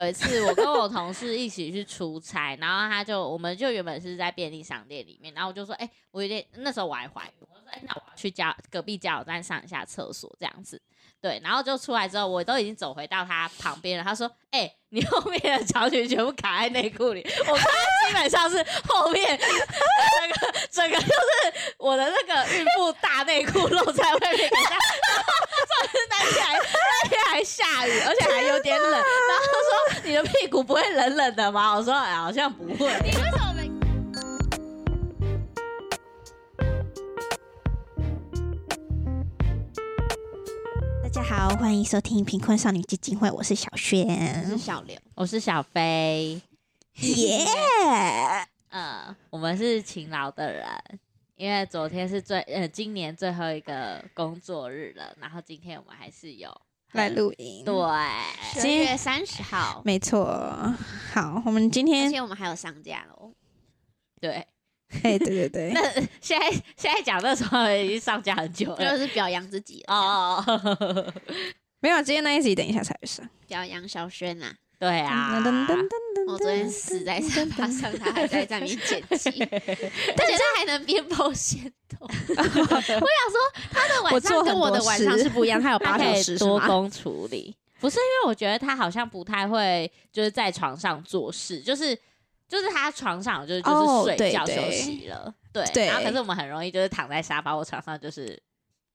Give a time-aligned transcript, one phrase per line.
[0.00, 10.80] 有一次，我跟我同事一起去出差，然后他就，我们就原本是在便利商店里面，然后我就说，哎、我有点，那时候我还怀孕，我说，哎、那我要去加隔壁加油站上一下厕所这样子，
[11.20, 24.62] 对，然后就出来之后，我都已经走回到他旁边了，他说，哎、你后面的长裙全部卡在内裤里，我看他基本上是后面整个整个就是我的那个孕妇大内裤露在外面，然
[25.24, 25.47] 后
[26.10, 29.04] 那天还那天还下雨，而且还有点冷，然后
[29.46, 31.74] 他说你的屁股不会冷冷的吗？
[31.76, 32.86] 我说哎，好像不会。
[33.04, 33.68] 你为什么没？
[41.02, 44.06] 大家好，欢迎收听贫困少女基金会，我是小轩，
[44.44, 46.40] 我是，小刘，我是小飞，
[47.00, 47.46] 耶！
[48.70, 50.66] 呃， 我们是勤劳的人，
[51.38, 56.50] 因为昨天是最呃今年最后一个工作日了，然后今天我们还是有
[56.94, 57.74] 来录音，对，
[58.60, 60.26] 十月三十号，没错。
[61.12, 63.32] 好，我们今天而天，且我们还有上架喽。
[64.20, 64.44] 对，
[65.04, 65.80] 哎，对对对， 那
[66.20, 68.98] 现在现在讲的时候已经上架很久了就。
[68.98, 71.14] 是表扬自己了，哦，
[71.78, 73.24] 没有，今天那一集等一下才会上。
[73.46, 74.56] 表扬小轩呐。
[74.78, 75.42] 对啊，
[76.28, 82.06] 我昨天死在沙发上，他还在在那边剪辑， 而且他还能边包线头。
[82.06, 83.40] 我想说，
[83.72, 86.50] 他的晚上跟我的晚上是不一样，他有八他可以小时是吗？
[86.50, 87.56] 多工处理。
[87.80, 91.96] 不是因为我觉得他好像不太会，就是在床上做事，就是
[92.48, 95.64] 就是他床上就是就哦是睡觉休息了，对。
[95.72, 98.40] 对然后可是我们很容易就是躺在沙发或床上就是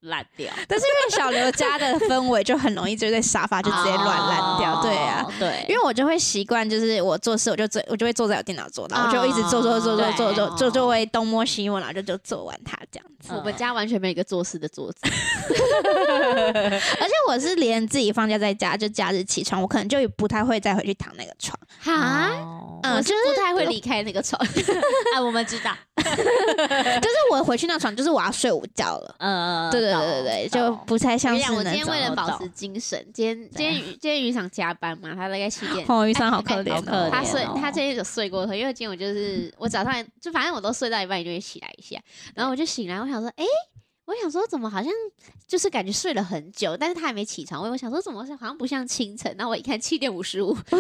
[0.04, 13.34] 烂掉，但是因为小刘家的氛围就很容易就在沙发就直接乱烂掉，哦对啊。，对，因为我就会习惯，就是我做事，我就坐，我就会坐在我电脑桌，然后我就一直做做做做对做做做，就会东摸西摸，然后就就做完它这样子。
[13.34, 21.58] 我们家完全没有一个做事的桌子，而且我是连自己放假在家，就假日起床，我可能就不太会再回去躺那个床。
[21.82, 24.40] 哈，哦嗯就是不太会离开那个床。
[25.16, 29.16] 啊，我们知道，就是我回去那床，就是我要睡午觉了。
[29.20, 32.14] 嗯，对对对对对，就不太像是那今天为了。
[32.14, 35.84] 保持精神，今天今天今天渔场加班嘛，他大概七点。
[35.90, 42.00] 哦，雨伞好 可怜好可哦，他睡哦，他今天有睡过头，因为今天我就是我早上就反正我都睡到一半，就会起来一下，
[42.36, 43.44] 然后我就醒来，我想说，哎、
[44.06, 44.92] 我想说怎么好像
[45.48, 50.78] 就是感觉睡了很久，但是他还没起床，我我想说怎么好像不像清晨，然后我一看七点五十五， 哇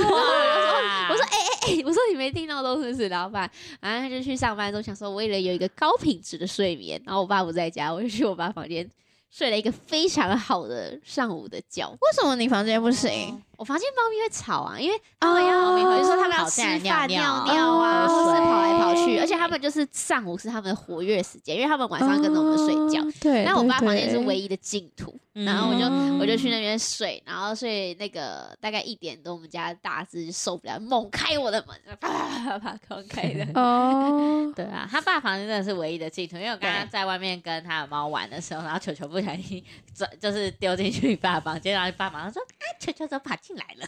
[1.09, 3.07] 我说哎哎哎，我说你没听到都是不是？
[3.07, 3.49] 然后爸，
[3.81, 8.87] 然后他就去上班，都想说为了有一个高品质的睡眠，然后我爸不在家，我就去我爸房间
[9.35, 11.89] 睡了一个非常好的上午的觉。
[11.89, 13.41] 为什么你房间不行？
[13.63, 23.01] 我房间猫咪会吵啊，因为他们要，哦比如说他们要吃饭、尿尿啊，喝水或是跑来跑去，而且他们就是上午是他们的活跃时间，因为他们晚上跟着我们睡觉。
[23.01, 33.47] 哦对，那我爸房间是唯一的净土，嗯然后我就嗯我就去那边睡，然后睡那个大概一点多，我们家大只受不了，猛开我的门，啪啪啪啪狂开的。
[33.57, 39.63] 哦， 对啊，他爸房间真的是唯一的净土，因为我刚刚在外面跟他的猫玩的时候，然后球球不小心
[39.95, 42.41] 转，就是丢进去你爸房间，然后你爸马上说
[42.83, 43.87] ：“啊，球球怎么跑进来了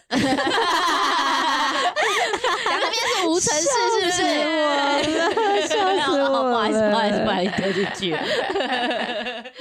[2.65, 5.67] 然后那边是无尘室，是不是？
[5.67, 5.73] 笑
[6.05, 8.19] 死我了，哦不好意思，不好意思，不好意思丢进去了。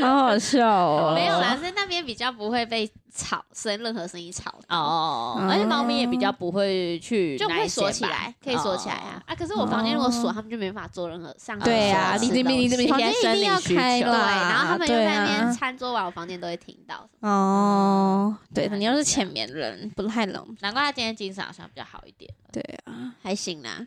[0.00, 1.12] 好好笑哦。
[1.15, 4.53] 没有啦，是那边比较不会被吵声，任何声音吵。
[4.69, 9.35] 哦，嗯而且猫咪也比较不会去就会那一间吧锁起来，可以锁起来啊、啊！
[9.35, 15.53] 可是我房间如果锁，他们就没法做任何上课对啊，你这边你这边房间一定要开对对，然后他们就在那边啊。
[15.53, 17.09] 餐桌玩，我房间都会听到。
[17.21, 20.57] 哦，对，你要是浅眠人，不太冷。
[20.61, 22.29] 难怪他今天精神好像比较好一点。
[22.53, 23.79] 对啊，还行啦，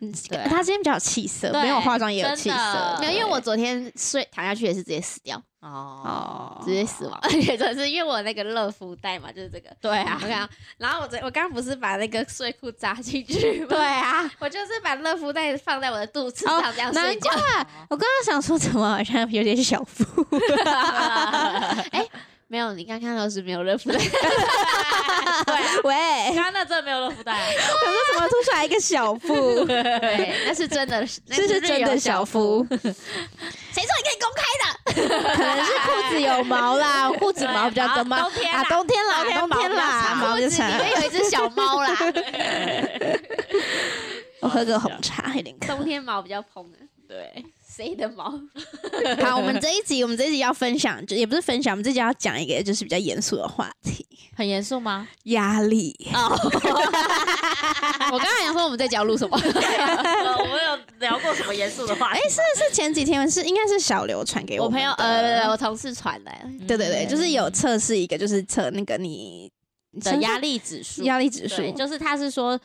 [0.48, 2.96] 他今天比较有气色，没有化妆也有气色。
[3.00, 9.68] 没有，因为我昨天睡躺下去也是直接死掉，哦哦，直接死亡， 而且真的是因为我那个热敷袋嘛，就是这个。
[9.80, 10.48] 对啊我， 看，
[10.78, 13.66] 然后我这我刚刚不是把那个睡裤扎进去吗？
[13.70, 17.30] 对啊，我就是把热敷袋放在我的肚子哦上这样睡觉。
[17.30, 20.04] 难怪我刚刚想说，怎么好像有点小腹？
[21.92, 22.06] 哎
[22.50, 25.94] 没有，你刚看到是没有热敷袋， 对啊，喂，
[26.34, 27.46] 刚刚那真的没有热敷袋啊。
[27.50, 29.66] 我说怎么凸出来一个小腹？
[29.66, 34.77] 对，那是真的，那这是真的小腹，谁说你可以公开的？
[35.06, 38.28] 可能是裤子有毛啦，裤子毛比较多嘛。
[38.34, 40.46] 对啊啊，冬天啦，冬天啦，里。
[40.48, 41.96] 面有一只小猫啦，
[44.40, 45.66] 我喝个红茶，有点渴。
[45.68, 46.76] 冬天毛比较蓬啊。
[47.08, 47.44] 对，
[47.78, 48.24] 谁的毛？
[49.22, 54.04] 好，我们这一集，我们这一集要分享，就也不是分享，我们这集要讲一个就是比较严肃的话题
[54.36, 55.94] 很严肃吗？——压力。
[58.10, 59.38] 我刚才想说我们在讲录什么？
[59.38, 62.28] 呃我们有聊过什么严肃的话题哎，？
[62.28, 69.48] 是是前几天是应该是小刘传给我朋友呃，我同事传来，对对对，嗯就是有测试一个，就是测那个你
[70.00, 72.58] 的压力指数，压力指数对，就是他是说，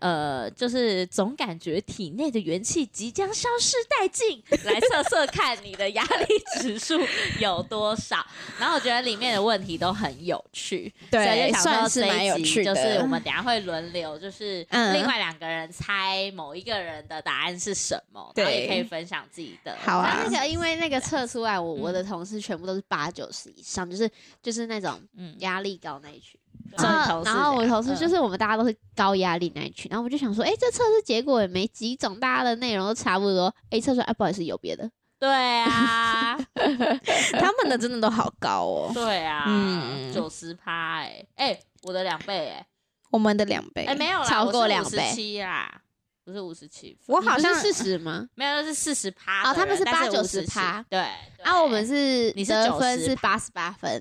[0.00, 7.00] 呃，就是总感觉体内的元气即将消失殆尽，来测测看你的压力指数
[7.40, 8.24] 有多少。
[8.58, 12.98] 然后我觉得里面的问题都很有趣，所以对，就想说算是这蛮有趣一集就是。
[12.98, 19.76] 我们等下会轮流，就是嗯另外两个人猜某一个人的答案是什么，对然后也可以分享自己的。
[19.80, 24.10] 好啊那那个因为那个测出来，我我嗯的同事全部都是八九十以上，就是
[24.42, 26.38] 就是那种嗯，压力高那一群。
[26.76, 33.52] 然后然后我同事就是我们大家都是高压力那一群，然后我就想说，哎，这测试结果也没几种，大家的内容都差不多。
[33.70, 34.90] 哎，测出来，哎，不好意思，有别的。
[35.20, 35.28] 对
[35.62, 42.64] 啊， 他们的真的都好高哦，对啊，嗯九十趴哎哎，我的两倍哎
[43.10, 43.84] 我们的两倍。
[43.84, 45.80] 哎没有啦，超过两倍七啦，
[46.24, 48.28] 不是五十七，我好像四十吗？
[48.36, 51.00] 没有，那是四十趴哦他们是的人但8 57 90趴对，
[51.42, 54.00] 啊，我们是你是得分是八十八分，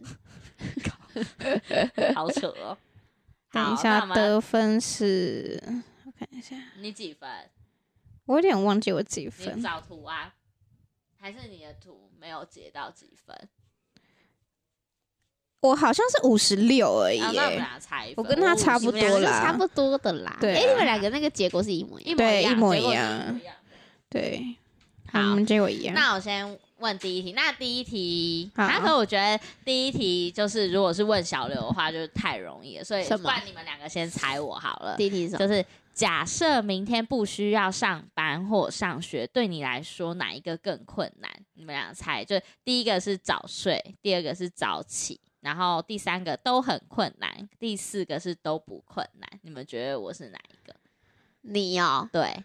[0.59, 0.83] 对
[2.15, 2.77] 好扯哦。
[3.51, 5.61] 等一下得分是，
[6.05, 7.29] 我看一下，你几分？
[8.25, 9.61] 我有点忘记我几你分。
[9.61, 10.33] 找图啊，
[11.19, 13.49] 还是你的图没有截到几分？
[15.61, 17.19] 我好像是五十六而已
[18.15, 20.37] 我跟他差不多啦差不多的啦。
[20.39, 22.15] 对啊哎，你们两个那个结果是一模一样。
[22.15, 23.55] 对一模一样一模一样。
[24.07, 24.55] 对，
[25.11, 25.95] 好我们结果一样。
[25.95, 27.33] 那我先问第一题。
[27.33, 34.95] 那第一题，好那可我觉得第一题就是，如果是问小刘的话，就是太容易了，所以什么不然你们两个先猜我好了。
[34.97, 35.39] 第一题是什么？
[35.39, 41.31] 就是假设明天不需要上班或上学，对你来说哪一个更困难？
[41.53, 49.27] 你们俩猜，就第一个是早睡，第二个是早起，然后第三个都很困难，第四个是都不困难。
[49.41, 50.75] 你们觉得我是哪一个？
[51.41, 52.43] 你哦，对，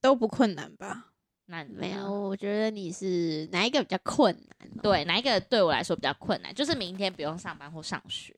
[0.00, 1.09] 都不困难吧？
[1.50, 4.80] 那没有，我觉得你是哪一个比较困难哦？
[4.82, 6.54] 对，哪一个对我来说比较困难？
[6.54, 8.34] 就是明天不用上班或上学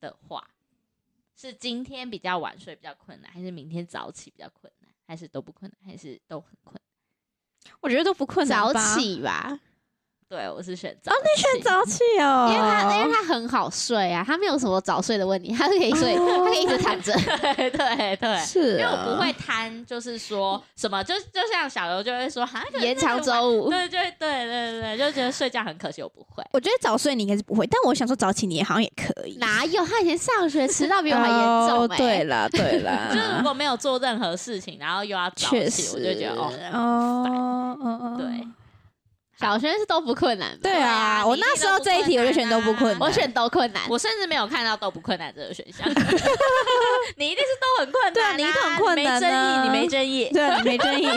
[0.00, 0.50] 的话，
[1.36, 7.72] 是今天比较晚睡比较困难，还是明天早起比较困难，还是都不困难，还是都很困难？
[7.80, 8.98] 我觉得都不困难早。
[8.98, 9.60] 起吧，
[10.30, 17.12] 对我是选早哦，你选早起哦，因为他因为他很好睡啊，他没有什么早睡的问题，他是可以睡，哦他可以一直躺着。
[17.56, 18.38] 对对对。
[18.38, 26.44] 是因为我啊不会贪，就是说什么，就就像小刘就会说，哈，可能延长周五，对，就会对对对，就觉得睡觉很可惜，我不会。
[26.52, 29.36] 我觉得早睡你应该是不会，但我想说早起你好像也可以。
[29.38, 29.84] 哪有？
[29.84, 38.46] 他以前上学迟到比我还严重对啦，对啦， 就是如果没有做任何事情，然后又要早起，我就觉得哦，哦哦哦，对，
[39.40, 43.88] 小学是都不困难吧，对对啊啊，我那时候这一题我就选都不困难，我选都困难。
[43.88, 45.88] 我甚至没有看到都不困难这个选项。
[47.16, 50.28] 你一定是都很困难、对啊你一定很困难没争议，你没争议。
[50.30, 51.08] 对啊，你没争议。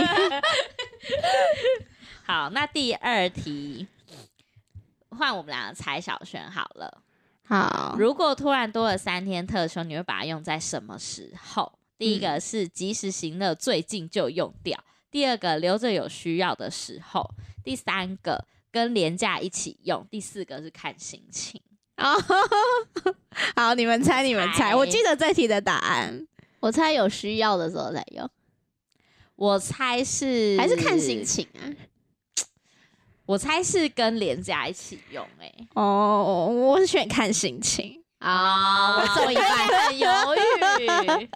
[2.25, 3.85] 好，那第二题
[5.09, 7.01] 换我们两个猜小轩好了。
[7.45, 11.73] 好，如果突然多了三天特休，你会把它用在什么时候？
[11.97, 14.77] 第一个是及时行乐，最近就用掉；
[15.13, 17.21] 第二个留着有需要的时候；
[17.63, 21.61] 第三个跟廉价一起用；第四个是看心情。
[21.97, 22.17] 哦，
[23.55, 26.27] 好，你们猜，你们猜猜，我记得这题的答案。
[26.61, 28.27] 我猜有需要的时候再用，
[29.35, 31.23] 我猜是还是看心。
[31.23, 31.61] 情啊？
[33.27, 38.02] 我猜是跟廉价一起用、欸，哦，我是选看心情。
[38.23, 39.45] 啊，我中一半。
[39.83, 40.87] 很犹豫，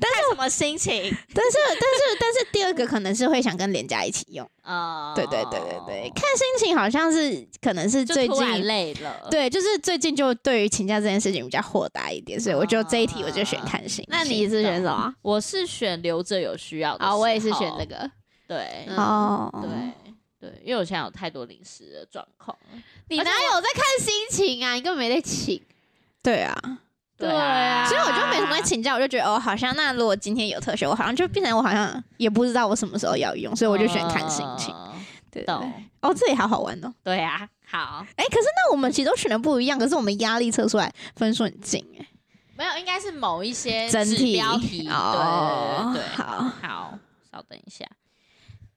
[0.00, 0.92] 但是什么心情？
[1.34, 4.48] 但是，但是，但是第二个可能是会想跟连家一起用。
[4.62, 8.62] 哦，对对对对对，看心情好像是可能是最近。
[8.62, 9.26] 累了。
[9.30, 14.06] 对，就是最近就对于请假这件事情比较豁达一点，所以我就这一题我就选看心情。
[14.08, 15.14] 那你是选什么？
[15.20, 17.04] 我是选留着有需要的。
[17.04, 17.84] 啊，我也是选这。
[17.86, 18.10] 个。
[18.46, 22.56] 对嗯哦，对对，因为我现在有太多临时的状况。
[23.08, 24.74] 你哪有在看心情啊？
[24.74, 25.60] 你根本没在请。
[26.24, 26.52] 对啊，
[27.16, 34.74] 对啊所以我就没什么在请假，我就觉得哦，好像那如果今天有特休，我好像就变成我好像也不知道我什么时候要用，所以我就选看心情。
[34.74, 34.90] 嗯
[35.30, 35.72] 对对对。
[36.00, 36.94] 哦，这也好好玩哦。
[37.02, 42.06] 对啊，好，哎，可是那我们其实都选的不一样，可是我们压力测出来分数很近哎。
[42.56, 44.88] 没有，应该是某一些指整体标题。
[44.88, 46.98] 哦对对对，好好，
[47.32, 47.84] 稍等一下。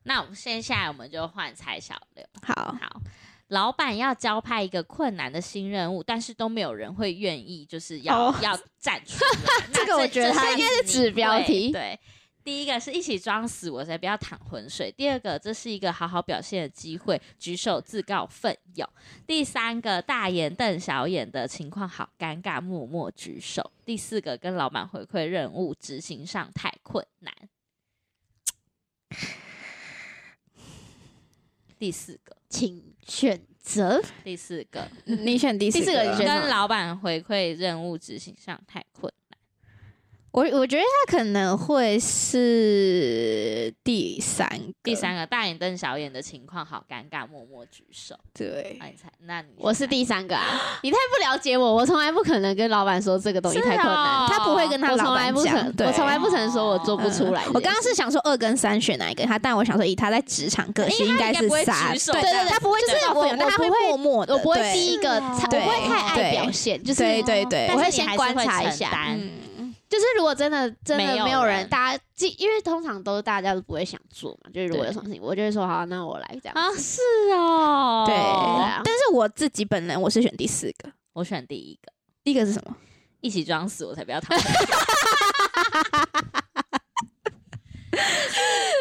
[0.01, 2.25] 那我们现在我们就换蔡小六。
[2.41, 3.01] 好，好，
[3.49, 9.67] 老板要交派一个困难的新任务，但是都没有人会愿意，就是要、哦 要站出来。
[9.71, 11.99] 那这个我觉得它应该是指标题对。
[12.43, 14.89] 第一个是一起装死，我才不要淌浑水。
[14.89, 18.89] 第二个，这是一个好好表现的机会，举手自告奋勇。
[19.25, 23.69] 第三个，大眼瞪小眼的情况好尴尬，默默举手。
[23.85, 27.33] 第四个，跟老板回馈任务执行上太困难。
[31.77, 34.01] 第四个，请选择。
[34.23, 39.26] 第四个，你选第四个跟老板回馈任务执行上太困难。
[40.37, 48.13] 我我觉得他可能会是第三个，第三个大眼瞪小眼的情况，好尴尬，默默举手。
[48.35, 49.11] 对那，你猜？
[49.25, 50.79] 那你我是第三个啊！
[50.83, 57.43] 你太不了解我，我从来不可能跟老板说这个东西太困难，哦他不会跟他老我从来板讲不曾，，对我从来不曾说我做不出来。
[57.47, 69.31] 我刚刚是想说二跟三选哪一个，他但我想说以他在职场个性，应该是三，对对对，他不会就是我他会默默的，我不会第一个，我不会太爱表现，就是对对对我会先观察一下嗯，
[69.89, 77.01] 就是如果真的真的没有人，大家既因为通常都是大家都不会想做嘛，就是如果有什么事情，我就会说好，那我来这样啊，是
[77.31, 78.15] 哦，对。
[78.15, 81.91] 啊但是我自己本人我是选第四个，我选第一个，
[82.23, 82.75] 第一个是什么？
[83.21, 84.37] 一起装死，我才不要躺。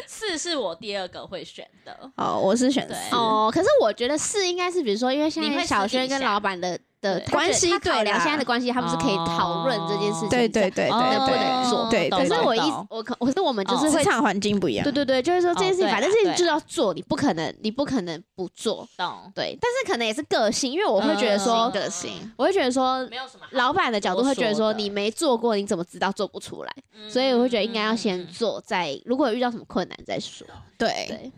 [0.07, 10.29] 四是我第二个会选的，哦，我是选哦，可是我觉得四应该是，比如说，因为现在小轩跟老板的的关系考对啦量现在的关系，他们是可以讨论这件事情。
[10.29, 18.87] 对对对对能不能做对对对可是我一懂我可，可是我们就是会职场环境不一样，对对对，就是说这件事情，反正这件事啊对就要做，你不可能，你不可能不做。
[18.97, 19.31] 懂？
[19.35, 26.73] 对，但是可能也是个性，因为我会觉得说，嗯个性我会觉得说，没有什么老板的角度会觉得说，你没做过，你怎么知道做不出来？
[26.95, 30.47] 嗯所以我会觉得应该要嗯先嗯做，再如果有遇到什么困难再说。
[30.79, 31.31] 对，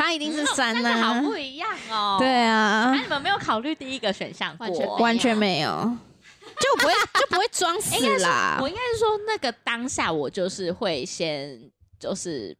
[0.00, 2.16] 对，他一定是三真的好，不一样哦。
[2.18, 4.66] 对啊那，你们没有考虑第一个选项过？
[4.66, 5.96] 完全没有完全没有，
[6.58, 8.68] 就不会 就不会装死啦我。
[8.68, 11.60] 应该是说，那个当下我就是会先
[11.98, 12.56] 就是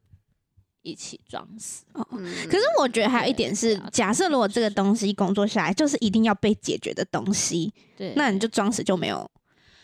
[0.83, 1.85] 一起装死。
[1.95, 9.31] 嗯可是我觉得还有一点是，假设如果这个东西工作下来就是一定要被解决的东西，对，那你就装死就没有，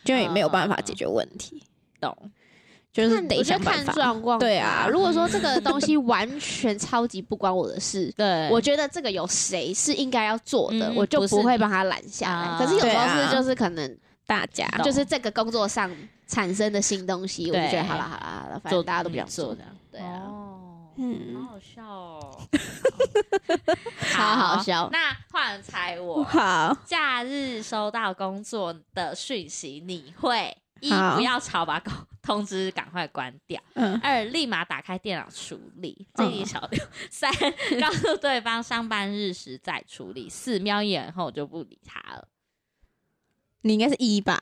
[0.04, 1.62] 就也没有办法解决问题，
[2.00, 2.14] 懂？
[2.96, 3.92] 就是得想办法。
[3.92, 4.38] 状况。
[4.38, 8.48] 对啊如果说 这个东西完全超级不关我的事，对。
[8.50, 12.46] 我觉得这个有谁是应该要做的，嗯我就不会帮他拦下来。
[12.46, 15.90] 啊可是有时候是就是可能大家就是这个工作上
[16.26, 19.64] 产生的新东西，我就觉得好了好了好了，反正大家都不想做做的。
[19.92, 20.58] 对啊，哦，
[20.96, 21.34] 嗯。
[21.34, 22.38] 好好笑哦，
[24.12, 24.88] 超好笑。
[24.92, 36.80] 那换猜我，好，假日收到工作的讯息，你会一不要吵，把通通知赶快关掉；嗯，二立马打开电脑处理，这一小六；
[37.10, 37.32] 三
[37.80, 42.28] 告诉对方上班日时再处理； 四瞄一眼后就不理他了。
[43.62, 44.38] 你应该是一吧？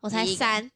[0.00, 0.70] 我才三，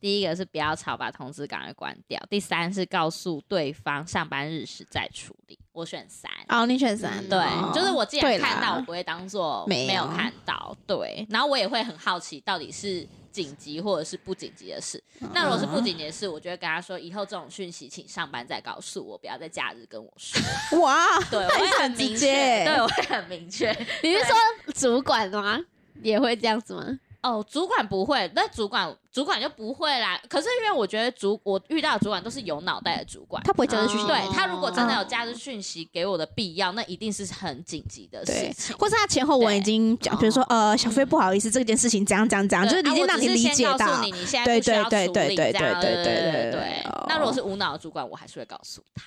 [0.00, 0.34] 第一个。
[0.34, 5.58] 是不要吵，把通知赶快关掉；第三是告诉对方上班日时再处理。
[5.72, 6.30] 我选三。
[6.48, 10.76] 哦，你选三，嗯对，哦就是我既然看到，我不会当做没有看到。
[10.86, 15.02] 对，然后我也会很好奇，到底是紧急或者是不紧急的事。
[15.32, 20.40] 那如果是不紧急的事，我就会跟他说，以后这种讯息请上班再告诉我，不要在假日跟我说。
[20.80, 23.70] 哇，对，我会很很明确，对，我会很明确。
[24.02, 24.36] 你是说
[24.74, 25.58] 主管吗？
[26.02, 26.98] 也会这样子吗？
[27.22, 30.20] 哦，主管不会，那主管主管就不会啦。
[30.28, 33.40] 可是因为我觉得主我遇到的主管都是有脑袋的主管。
[33.44, 38.76] 他不会假日讯息，哦对他如果真的有假日讯息给我的必要，那一定是很紧急的事情，。
[38.76, 49.02] 或是他前后文已经讲，比如说呃，小飞不好意思，这件事情怎样怎样怎样，就是对啊已经让你理解到告诉，你，你现在对不需要处理对对对对这样对对对对对对哦那如果是无脑的主管，我还是会告诉他，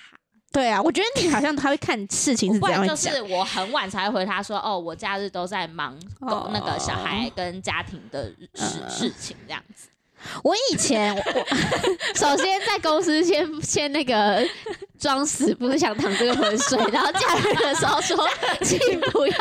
[0.56, 9.90] 对啊，我觉得你好像他会看事情是不然这样讲，就是我很晚才会回他说，哦，我假日都在忙搞那个小孩跟家庭的事嗯事情这样子。
[10.44, 11.24] 我以前我
[12.16, 14.46] 首先在公司先先那个
[15.00, 18.28] 装死，不是想躺这个浑水，然后假日的时候说，
[18.62, 19.36] 请不要。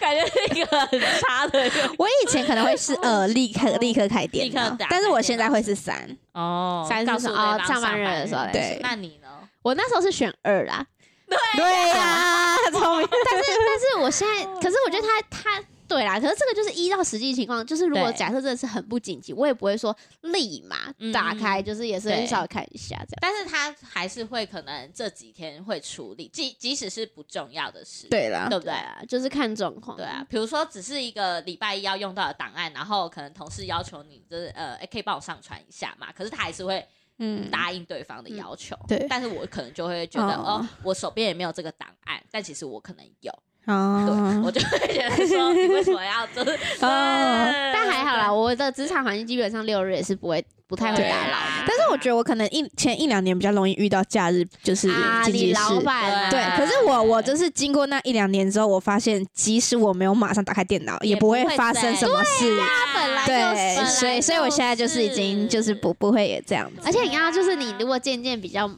[0.00, 9.28] 感觉是一个很差的人我以前可能会是呃立刻立刻开电脑立刻打，但是我现在会是三，哦三是什么上班日的时候对对，那你呢？
[9.62, 10.84] 我那时候是选二啦，
[11.28, 23.18] 对呀， 聪明，但是但是我现在，可是我觉得他他对啦，可是这个就是依照实际情况，就是如果假设真的是很不紧急，我也不会说立马打开，就是也是很少看一下这样。
[23.20, 28.72] 但是他还是会可能这几天会处理，即即使是不重要的事，对啦，对不对？
[28.72, 29.96] 啊，就是看状况。
[29.96, 36.10] 对啊，，比如说只是一个礼拜一要用到的档案，然后可能同事要求你就是呃，诶可以帮我上传一下嘛？
[36.12, 36.86] 可是他还是会
[37.18, 38.74] 嗯，答应对方的要求。
[38.88, 43.32] 对但是我可能就会觉得，哦哦，我手边也没有这个档案，但其实我可能有，
[43.66, 46.58] 对，哦我就会觉得说，你为什么要就是？
[46.84, 55.22] 哦但还好啦，我的职场环境基本上六日也是不会不太会打扰啊但是我觉得我可能一前一两年比较容易遇到假日就是啊。
[55.26, 55.60] 你紧急事。
[55.60, 62.58] 老板啊对，可是我我就是经过那一两年之后，我发现即使我没有马上打开电脑，也不会发生什么事。
[62.58, 66.82] 他本来对，就是所以所以我现在就是已经就是不不会也这样子。
[66.84, 68.70] 而且你看到，就是你如果渐渐比较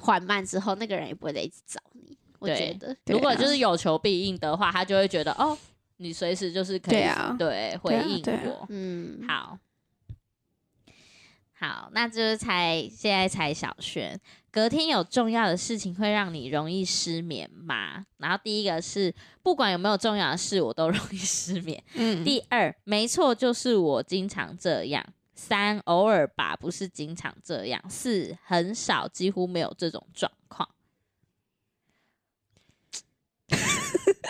[0.00, 1.91] 缓慢之后，那个人也不会再一直找你。
[2.42, 5.56] 我对觉得，对啊如果就是有求必应的话，他就会觉得，哦，
[5.98, 7.04] 你随时就是可以
[7.38, 8.66] 对回应我。
[8.68, 9.56] 嗯，好，
[11.54, 14.20] 好，那就是猜现在才小轩，
[14.50, 18.04] 隔天有重要的事情会让你容易失眠吗？
[18.18, 21.80] 然后第一个是不管有没有重要的事，我都容易失眠。
[21.94, 25.06] 嗯，第二，没错，就是我经常这样。
[25.34, 27.82] 三，偶尔吧，不是经常这样。
[27.88, 30.68] 四，很少，几乎没有这种状况。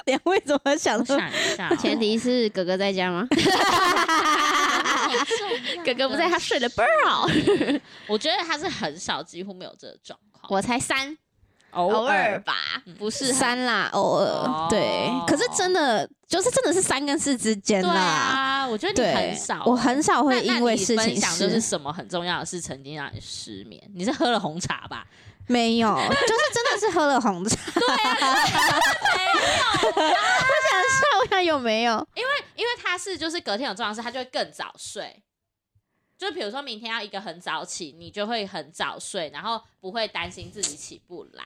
[0.06, 1.16] 两位怎么想的？
[1.16, 3.26] 想一下哦、前提是哥哥在家吗？
[5.84, 7.26] 哥哥不在，他睡得倍儿好。
[8.06, 10.52] 我觉得他是很少，几乎没有这个状况。
[10.52, 11.16] 我才三，
[11.72, 12.54] 偶偶尔吧，
[12.98, 18.00] 不是很三啦，偶尔、哦对，可是真的就是真的是三跟四之间对啦。
[18.00, 23.82] 啊，我觉得你很少，我很少会因为事情那你分享就是是什么很重要的事曾经让你失眠？
[23.94, 25.06] 你是喝了红茶吧？
[25.48, 27.56] 没有，就是真的是喝了红茶。
[27.74, 28.16] 对啊，
[29.82, 30.14] 我想
[30.88, 32.06] 笑，我想有没有？
[32.14, 35.22] 因为因为他是就是隔天有重要事，他就会更早睡。
[36.22, 41.44] 就比如说明天要一个很早起，你就会很早睡，然后不会担心自己起不来。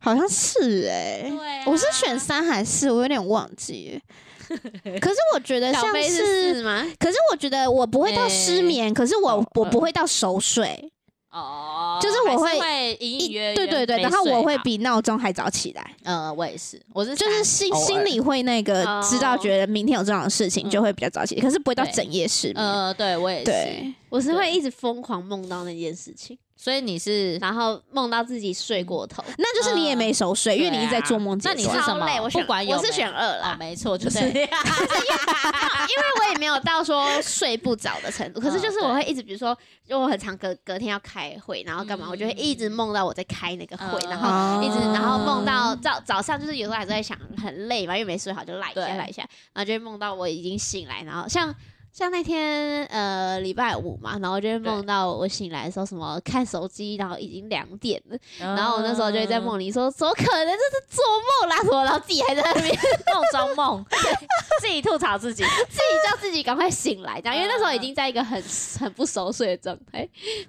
[0.00, 2.90] 好像是哎、对啊我是选三还是四？
[2.90, 4.00] 我有点忘记。
[4.48, 6.82] 可是我觉得像是吗？
[6.98, 10.90] 可是我觉得我不会到失眠，可是我哦我不会到熟睡。
[11.30, 22.64] 哦，就是我会会隐隐约约对对对，然后我会比闹钟还早起来，呃，我也是，我是就是心心里会那个哦知道，觉得明天有这样的事情，嗯就会比较早起，可是不会到整夜失眠。
[22.64, 29.22] 呃，对我也是，对，我是会一直疯狂梦到那件事情，所以你是然后梦到自己睡过头。
[29.38, 32.04] 那就是你也没熟睡，因为你一直在做梦阶那你是什么？
[32.04, 33.52] 累我不管有我是选二啦。
[33.52, 34.42] 哦，没错，就是对。
[34.42, 44.10] 因为我也没有到说睡不着的程度， 可是就是我会一直，比如说，因为我很常隔隔天要开会，然后干嘛，嗯我就会一直梦到我在开那个会，嗯。
[44.10, 44.90] 然后一直，哦。
[44.92, 48.96] 然后梦到早早上，就是有时候还是在想很累嘛，因为没睡好就赖一下对。
[48.96, 49.22] 赖一下，
[49.54, 51.54] 然后就会梦到我已经醒来，然后像。
[51.92, 61.04] 像那天呃礼拜五嘛，然后就会梦到我醒来的时候，什么看手机，然后已经两点了，然后我那时候就会在梦里说，怎么可能这是做
[61.42, 61.56] 梦啦？
[61.62, 62.74] 什么，然后自己还在那边
[63.12, 63.84] 梦中梦，
[64.60, 65.42] 自己吐槽自己。
[65.42, 68.42] 自己叫自己赶快醒来，这样，因为那时候已经在一个很
[68.78, 70.08] 很不熟睡的状态，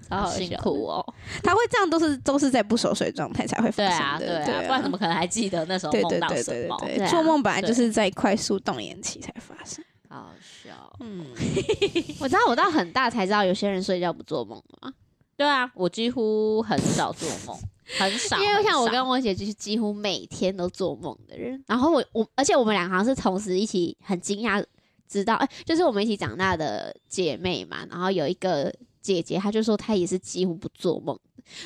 [0.10, 0.58] 超好辛笑。
[0.62, 4.46] 苦哦，他会这样，都是都是在不熟睡状态才会发对啊，生的。
[4.46, 6.78] 对啊，不然怎么可能还记得那时候梦对对到什么？
[6.82, 9.84] 对对对对啊做梦本来就是在快速动眼期才发生。
[10.10, 10.92] 好笑。
[11.00, 11.24] 嗯，
[12.20, 14.94] 我知道我到很大才知道有些人睡觉不做梦的嘛，
[15.38, 17.58] 对啊，我几乎很少做梦，
[17.98, 18.38] 很少。
[18.44, 24.64] 因为像我跟我姐就是几乎每天都做梦的人，然后我我而且我们俩好像是同时一起很惊讶
[25.08, 31.18] 知道，哎、就是我们一起长大的姐妹嘛，然后有一个姐姐，她就说她也是几乎不做梦，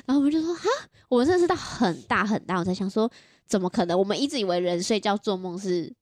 [0.05, 0.67] 然后我们就说哈，
[1.07, 3.09] 我们真的是到很大很大，我才想说。
[3.45, 3.99] 怎么可能？
[3.99, 5.93] 我们一直以为人睡觉做梦是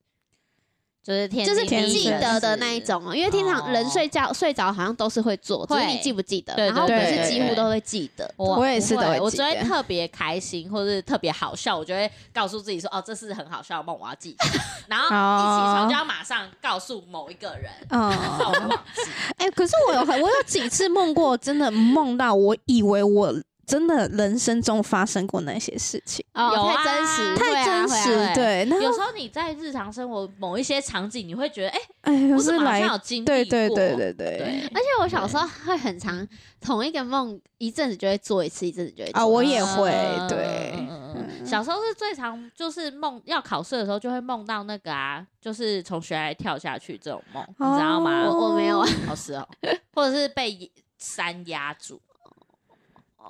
[1.04, 6.54] 就是天就是天记得的那一种哦，因为通常人睡觉、睡着好像都是会做，只是你记不记得？
[6.54, 8.32] 对然后我们对是几乎都会记得。
[8.38, 14.46] 我我也是不都会记会我只会特别开心或者特别好笑，我就会告诉自己说，哦，这是很好笑的梦，我要记得。
[14.88, 18.80] 然后一起床就要马上告诉某一个人，哦。
[19.38, 23.34] 哎、可是我有很，我有几次梦过，真的梦到我以为我
[23.66, 28.68] 真的人生中发生过那些事情，哦有啊太真实，太真实，对。
[28.82, 33.76] 有时候你在日常生活某一些场景，你会觉得，哎、哎，我是好像有经历对对过？
[33.76, 34.38] 对对对。
[34.38, 34.70] 对。
[34.74, 36.28] 而且我小时候会很常
[36.60, 39.22] 同一个梦，一阵子就会做一次，一阵子就会做。
[39.22, 41.46] 啊，我也会嗯对。
[41.46, 48.26] 小时候是最常就是梦要考试的时候，就会梦到那个啊，就是从悬崖跳下去这种梦，你知道吗？
[48.26, 49.48] 我我没有啊，哦是哦，
[49.94, 52.00] 或者是被山压住，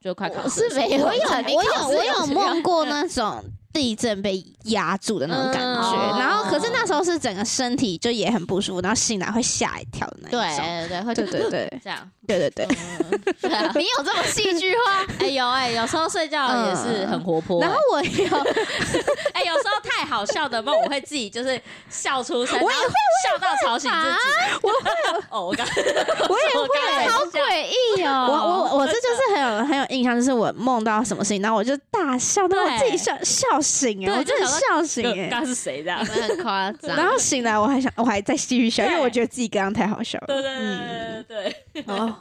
[0.01, 2.85] 就快考我试没有我有我有我有有梦过？
[2.85, 6.19] 那种地震被压住的那种感觉，嗯。
[6.19, 10.65] 然后可是那时候是整个身体就也很不舒服，然后醒来会吓一跳的那一种。
[10.65, 11.79] 对对会对对对。
[11.83, 12.77] 这样，对对对。
[13.11, 13.71] 嗯，对啊。
[13.75, 15.05] 你有这么戏剧化？
[15.19, 18.37] 哎、有哎、有时候睡觉也是很活泼、然后我有，
[19.33, 24.59] 哎、有时候太好笑的梦，我会自己就是笑出声，我也会笑到吵醒自己。
[24.61, 27.67] 我会， 哦，我刚，我也会好诡
[27.97, 28.27] 异哦！
[28.29, 35.27] 我我我这就是很有很有印象，就是我梦到什么事情，然后我就大笑，然后我自己笑笑醒哎，对我真的就想笑醒哎。
[35.29, 36.95] 刚是谁这样很夸张。
[36.95, 40.27] 然后醒来我还想我还在继续笑，因为我觉得自己刚刚太好笑了。
[40.27, 42.15] 对对对对对，哦，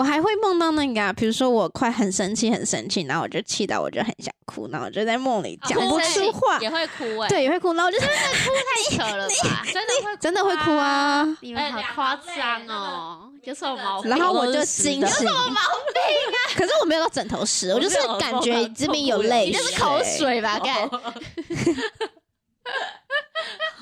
[0.00, 9.62] 我还会梦到那个、啊，比如说我快很生气很生气，然后我就气到我就很想哭，然后我就在梦里讲不出话，也会哭哎、对，也会哭，然后我就 太扯了吧！
[9.70, 11.22] 真的会真的会哭啊。
[11.42, 14.10] 你们好夸张哦，有什么毛病？
[14.10, 20.58] 然后我就心有什么毛病啊，可是我没有到枕头湿，我就是感觉这边有泪你水，那是口水吧？
[20.60, 20.88] 干，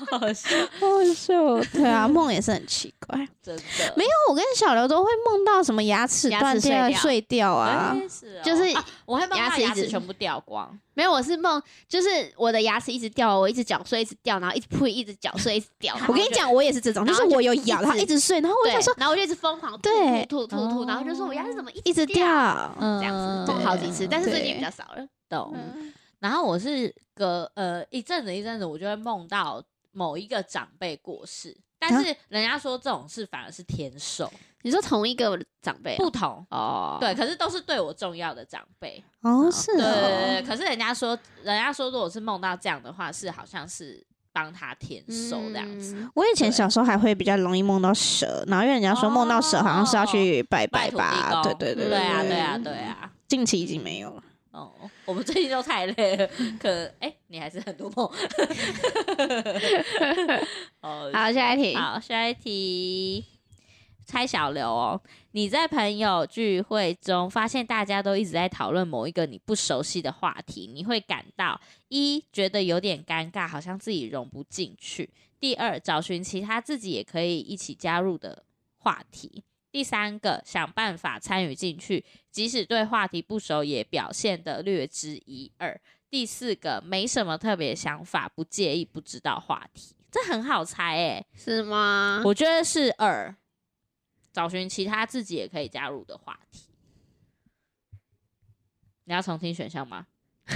[0.09, 0.49] 好笑，
[0.79, 1.61] 好笑。
[1.73, 3.27] 对啊，梦也是很奇怪。
[3.43, 3.63] 真的
[3.95, 7.93] 没有，我跟小刘都会梦到什么牙齿断掉、齿碎掉啊。
[7.93, 15.93] 哎是哦就是啊我会梦到牙牙齿一直齿全部掉光，没有，我是梦，就是我的牙齿一直掉，我一直嚼碎，一直掉，然后一直呸，一直嚼碎，一直掉。
[16.07, 22.75] 我跟你讲，我也是这种，就是后就我有咬，然后一直碎，然后我对就想说然后我就一直疯狂吐对吐吐吐然后就说我牙齿怎么一直掉，掉。
[22.99, 25.05] 这样子梦好几次，但是最近比较少了。
[25.27, 25.53] 懂。
[25.53, 36.45] 嗯然后我是隔呃一阵子一阵子，我就会梦到某一个长辈过世，但是人家说这种事反而是天寿，你说同一个长辈不同。
[36.49, 39.03] 哦，对，可是都是对我重要的长辈。
[39.21, 45.95] 哦，是对对对哦对，可是人家说，人家说，如果是梦到这样的话，是好像是帮他天寿这样子。
[45.95, 52.73] 嗯我以前小时候还会比较容易梦到蛇，然后因为人家说梦到蛇好像是要去拜拜吧，对公，对对对啊，对啊，对。
[52.73, 53.11] 啊。
[53.27, 54.23] 近期已经没有了。
[54.59, 58.05] 哦，我们最近都太累了，可哎、你还是很多梦。
[60.81, 61.75] 哦，好，下一题。
[61.75, 63.23] 好，下一题，
[64.05, 65.01] 猜小刘哦。
[65.31, 75.07] 你在朋友聚会中发现大家都一直在讨论某一个你不熟悉的话题，你会感到一觉得有点尴尬，好像自己融不进去；
[75.39, 78.43] 第二，找寻其他自己也可以一起加入的
[78.79, 85.79] 话题；第三个，想办法参与进去，即使对话题不熟，也表现得略知一二。
[86.09, 92.23] 第四个，没什么特别想法，不介意不知道话题，这很好猜诶、是吗？
[92.25, 93.35] 我觉得是二，
[94.33, 96.63] 找寻其他自己也可以加入的话题。
[99.03, 100.07] 你要重听选项吗？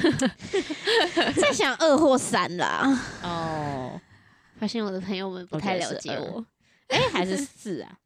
[1.35, 2.81] 在想二或三啦，
[3.21, 4.01] 哦，
[4.57, 6.43] 发现我的朋友们不太了解我。
[6.87, 7.99] 哎、还是四啊？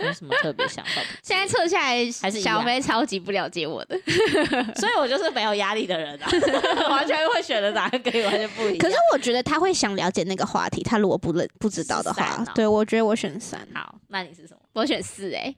[0.00, 3.98] 没什么特别想法，现在测下来，还是小飞超级不了解我的。
[4.76, 6.28] 所以我就是没有压力的人啊，
[6.90, 8.78] 完全会选的答案跟你完全不一样。
[8.78, 13.60] 可是我觉得他会想了解那个话题，他如果不认不知道的话哦，对我觉得我选三。
[13.74, 14.60] 好，那你是什么？
[14.72, 15.54] 我选四哎，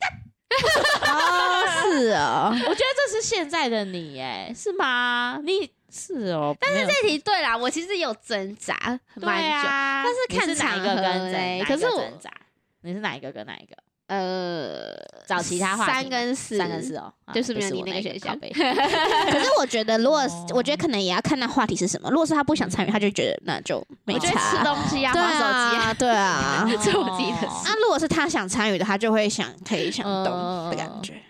[1.06, 5.38] 哦，是哦，我觉得这是现在的你，哎，是吗？
[5.42, 8.74] 你是哦，但是这题对啦，我其实有挣扎
[9.14, 12.30] 对蛮久，啊，但是看哪一个场合跟哪一个嘞可是我挣扎？
[12.82, 13.76] 你是哪一个跟哪一个？
[14.08, 14.94] 呃，
[15.26, 18.46] 找其他话题三跟四，三跟四哦，啊就是没有你那个选项可
[19.38, 22.08] 是我觉得，如果哦我觉得可能也要看那话题是什么。
[22.10, 24.64] 如果是他不想参与，他就觉得那就没我觉得吃差。
[24.64, 26.64] 东西啊， 对玩手机啊啊，，对啊。
[26.82, 31.20] 这我自己的哦那如果是他想参与的，他就会想可以想动嗯的感觉。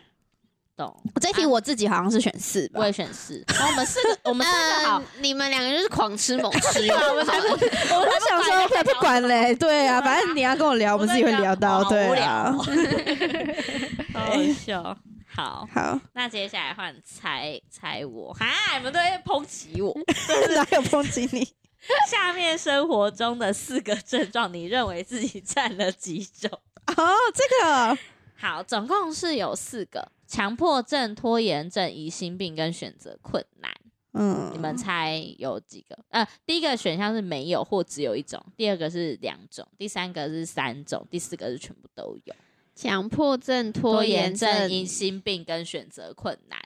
[0.79, 0.97] 懂。
[1.15, 2.87] 我这一题我自己好像是选四吧我。
[2.87, 3.45] 也选四。
[3.49, 12.55] 那我们四个，我们四个好嗯，，你们两个就是狂吃猛吃，我们才不，我们想说才不管嘞，对啊，反正你要跟我聊，我们自己会聊到，对啊。
[14.15, 14.33] 好好
[14.65, 14.97] 笑。
[15.31, 19.95] 好，好，那接下来换猜猜我，哈，你们都在抨击我。
[20.55, 21.47] 哪有抨击你？
[22.11, 26.51] 下面生活中的四个症状，你认为自己占了几种？
[26.87, 27.97] 哦，这个
[28.37, 33.73] 好，总共是有四个：强迫症、拖延症、疑心病跟选择困难。
[34.13, 35.99] 嗯，你们猜有几个？
[36.09, 42.35] 呃，第一个选项是没有或只有一种，第二个是两种，第三个是三种，第四个是全部都有。
[42.75, 46.59] 强迫症、拖延症、疑心病跟选择困难，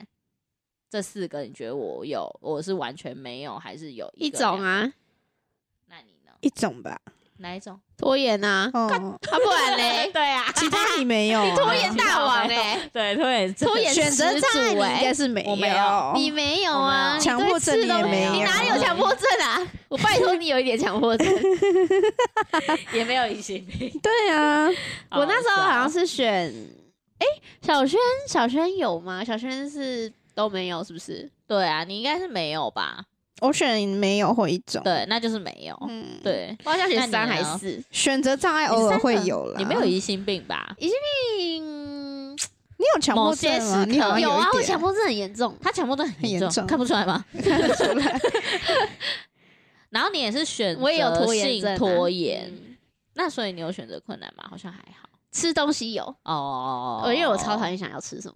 [0.90, 4.60] 这四个你觉得我有，我是完全没有，还是有个一种？
[4.60, 4.92] 啊，
[5.86, 6.32] 那你呢？
[6.40, 7.00] 一种吧。
[7.42, 7.78] 哪一种？
[7.98, 14.50] 拖延啊，哦，啊不然嘞， 对啊，其他你没有啊，拖延大王哎， 对拖延症拖延选择始障
[14.80, 17.18] 碍应该是没我没有你没有啊？
[17.18, 19.60] 强迫症也没有你哪里有强迫症啊？
[19.88, 21.28] 我拜托你有一点强迫症。
[22.92, 23.90] 也没有疑心病。
[24.02, 24.68] 对啊，
[25.10, 26.52] 我那时候好像是是选，
[27.18, 27.26] 哎，
[27.60, 29.22] 小轩，小轩有吗？
[29.24, 31.30] 小轩是都没有，是不是？
[31.46, 33.04] 对啊，你应该是没有吧？
[33.42, 34.82] 我选没有或一种。
[34.82, 35.76] 对，那就是没有。
[35.88, 37.84] 嗯，对，我好像选三还是四。
[37.90, 39.58] 选择障碍偶尔会有了。
[39.58, 40.74] 你没有疑心病吧？
[40.78, 40.94] 疑心
[41.36, 42.34] 病，
[42.76, 43.84] 你有强迫症吗？
[43.86, 45.56] 你有啊，我强迫症很严重。
[45.60, 47.24] 他强迫症很严重，重看不出来吗？
[47.42, 48.20] 看得出来。
[49.90, 52.46] 然后你也是选我也有拖延性症啊，拖延。
[52.48, 52.68] 嗯
[53.14, 54.44] 那所以你有选择困难吗？
[54.48, 57.02] 好像还好吃东西有，哦。
[57.04, 58.34] 我因为我超讨厌想要吃什么，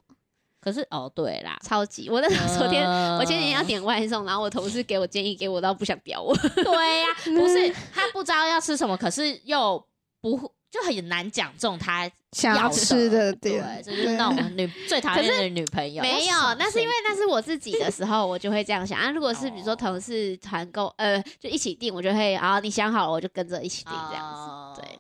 [0.67, 2.11] 可是哦，对啦，超级。
[2.11, 6.37] 我那时候昨天嗯我前几天要点外送，然后我同事给我建议，给我到不想屌我。
[6.65, 9.81] 对呀、 不是他不知道要吃什么，可是又
[10.21, 16.03] 不就很难讲中他想要要吃的对就是那种女最 讨厌的女朋友。
[16.03, 19.09] 没有那是因为那是我自己的时候，我就会这样想啊。
[19.13, 24.83] 如果是比如说哦同事团购，呃，就一起订，我就会啊，你想好了，我就跟着一起订这样哦子。
[24.83, 24.99] 对，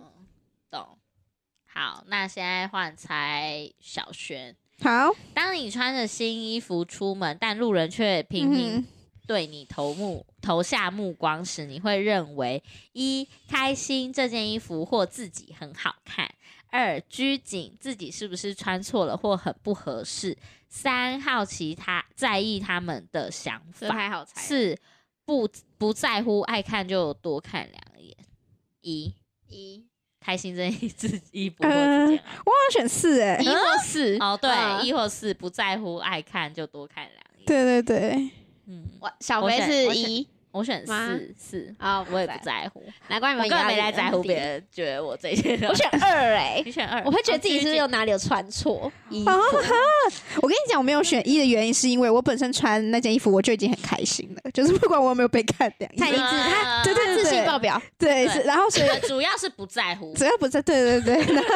[0.71, 0.97] 懂。
[1.67, 4.57] 好，那现在换猜小轩。
[4.83, 8.87] 好，当你穿着新衣服出门，但路人却频频嗯
[9.27, 12.62] 对你投目投下目光时，你会认为
[12.93, 16.29] 一开心这件衣服或自己很好看；
[16.69, 20.37] 二拘谨自己是不是穿错了或很不合适；
[20.69, 24.41] 三好奇他在意他们的想法；太好猜。
[24.41, 24.79] 四
[25.25, 28.15] 不不在乎，爱看就多看两眼；
[28.83, 29.15] 一。
[29.49, 29.86] 一
[30.27, 34.19] 开心这件自己很好我好像选四哎、一或四。
[34.19, 34.29] 看。
[34.29, 34.85] 哦，对，嗯。
[34.85, 37.47] 一或四不在乎，爱看就多看两眼。
[37.47, 38.31] 对对对，
[38.67, 40.27] 嗯，我小飞是一。
[40.53, 44.37] 我选四四，啊，我也不在乎，难怪你们根本没在在乎别。
[44.37, 45.55] 人觉得我这些。
[45.69, 48.91] 我选二哎 你，选二，我会觉得自己是不是有哦哪里有穿错？
[49.11, 49.37] 衣服啊？
[50.37, 57.81] 我跟你讲，我没有选一的原因是因为我本身穿那件衣服我就已经很开心了，就是不管我有没有被看两眼，太励志，他啊对对对自信爆表。
[57.99, 60.15] 对，对是然后所以呃 主要是不在乎。
[60.15, 61.51] 主要不在，对对对， 然后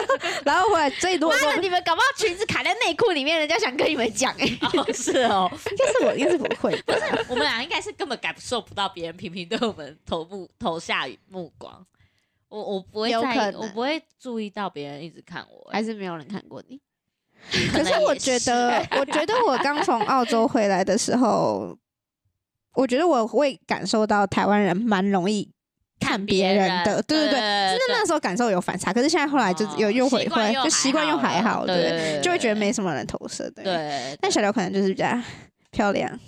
[0.45, 4.47] 然后后来所以如果说妈的，你们搞不好裙子卡在内裤里面，人家想跟你们讲哎。
[4.77, 11.87] 哦，是哦，应该是我应该是不会不是，我们俩应该是根本感受不到别人频频对我们投目投下目光。
[12.49, 15.71] 我我不会在意，有可能我不会注意到别人一直看我。
[15.71, 16.81] 还是没有人看过你。
[17.73, 21.79] 可是我觉得，我觉得我刚从澳洲回来的时候，
[22.75, 25.49] 我觉得我会感受到台湾人蛮容易
[26.01, 27.41] 看别人的，对对对。
[27.41, 33.63] 真的那时候感受有反差，可是现在后来就哦有又回回来，习惯又就习惯又还好，对对，就会觉得没什么人投射，对。
[33.63, 34.19] 对。
[34.21, 35.07] 但小刘可能就是比较
[35.71, 36.19] 漂亮，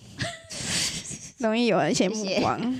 [1.40, 2.60] 容易有一些目谢谢光。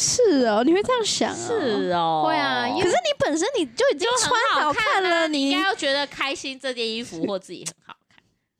[0.00, 1.36] 是哦，你会这样想哦？
[1.36, 7.97] 是哦，会啊可是你本身你就已经穿好看啊了，你你应该要觉得开心这件衣服或自己很好看，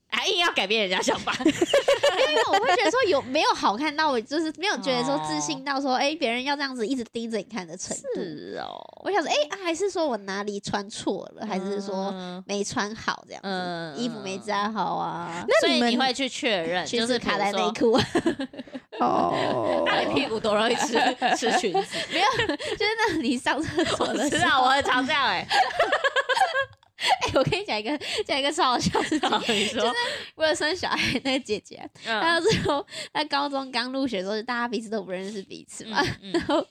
[0.09, 1.33] 还硬要改变人家想法。
[1.44, 8.03] 因为我会觉得说有没有好看到我，就是没有觉得说自信到说，哎，别人要这样子一直盯着你看的程度。
[8.21, 8.68] 是哦，
[9.05, 17.73] 我想说，哎，啊还是说我哪里穿错了，还是说嗯没穿好这样嗯子，衣服没扎好啊，所以那你们你会去确认，裙 子就是卡在内内。
[17.73, 17.99] 裤，
[19.01, 20.99] 哦，那你屁股多容易吃
[21.37, 21.97] 吃裙子？
[22.12, 25.38] 没有，就是那你上厕所我的时候，我很常这样哎。
[25.38, 25.47] 哎，
[27.38, 27.96] 我跟你讲一个
[28.27, 29.94] 讲一个超好笑的事情，好你说，
[30.35, 32.20] 我有生小孩那个姐姐，嗯。
[32.20, 36.66] 她那时候她高中刚入学的时候，大家彼此都不认识彼此嘛， 嗯然后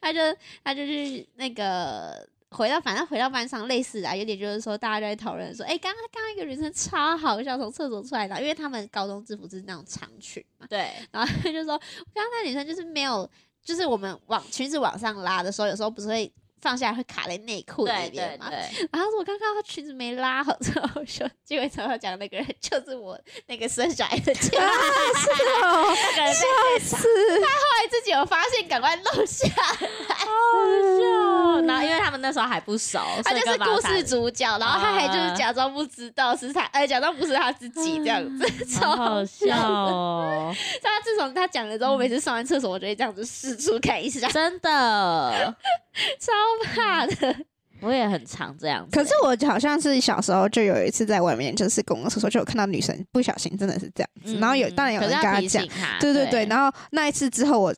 [0.00, 0.20] 她就
[0.62, 11.76] 她就去那个回到反正回到班上类似啊，有点就是说大家就在讨论说，哎、刚刚刚刚一个女生超好笑，从厕所出来的，因为他们高中制服是那种长裙嘛，对，然后她就说
[12.14, 13.28] 刚刚那女生就是没有，
[13.64, 16.32] 就是我们往裙子往上拉的时候，有时候不是会。
[16.62, 18.48] 放下来会卡在内裤里面嘛？
[18.48, 24.72] 对对， 然后我刚刚他裙子没拉好，之后说，结果常常讲那个人就是我那个生小孩的那个人
[26.16, 27.48] 在是后
[27.80, 29.62] 来自己有发现，赶快露下来。
[30.22, 30.28] 好
[30.98, 45.54] 笑， 然后因为他们那时候还不熟，他就是故事主角，然后他还就是假装不知道是他，呃，假装不是他自己这样子， 超好好笑哦，所以他自从他讲了之后，我每次上完厕所，我就会这样子四处看一下，真的，
[46.18, 46.32] 超
[46.74, 47.36] 怕的。
[47.80, 48.96] 我也很常这样子。
[48.96, 55.66] 可是我好像是小时候就有一次在外面，就是公共厕所就有看到女生不小心真的是这样子，嗯然后有当然有人跟她讲
[56.00, 57.74] 对对对，然后那一次之后我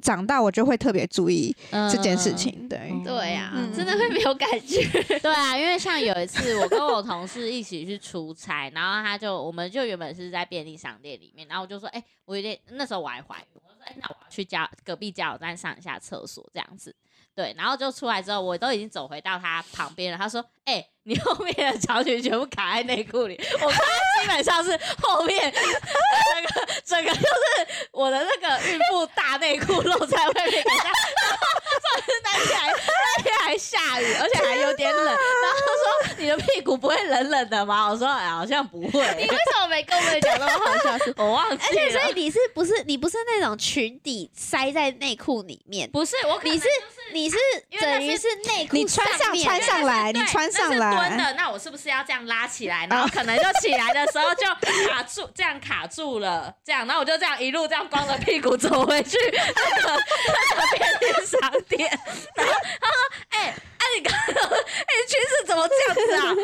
[0.00, 2.32] 长大我就会特别注意这件事。
[2.34, 4.82] 情，对，嗯对呀、嗯真的会没有感觉。
[5.20, 13.96] 对啊，因为像有一次，我跟我同事一起去出差，然后他就，我们就原本是在便利商店里面，然后我就说，哎、我有点，那时候我还怀孕，哎、
[14.30, 16.94] 去加隔壁加油站上一下厕所这样子。
[17.34, 20.18] 对，然后就出来之后，我都已经走回到他旁边了。
[20.18, 31.48] 他说：“哎、你后面的长裙全部卡在内裤里。”我看他基本上是后面 整个整个就是我的那个孕妇大内裤露在外面，然后
[31.80, 35.04] 重点是那天还那天还下雨，而且还有点冷。
[35.06, 35.18] 然后
[35.58, 35.84] 他说
[36.22, 39.22] ：“你的屁股不会冷冷的吗？” 我说：“哎，好像不会你。
[39.22, 45.90] 为什么没跟我们讲那么好笑的事？” 我忘记而且，所以，你是不是你不是那种裙底塞在内裤里面？
[45.90, 46.66] 不是我你是
[47.12, 47.36] 你是
[47.80, 52.86] 等于是内裤你穿上面穿上来，你对穿上那是蹲来，的，那我是不是要这样拉起来？
[52.88, 54.46] 然后可能就起来的时候就
[54.88, 61.90] 卡住，这样卡住了，这样，然后我就这样一路这样光着屁股走回去那个那个便利商店，
[62.34, 62.96] 然后他说
[63.30, 63.54] ：“哎、哎、
[63.96, 64.24] 你刚刚
[64.58, 66.32] 哎、裙子怎么这样子啊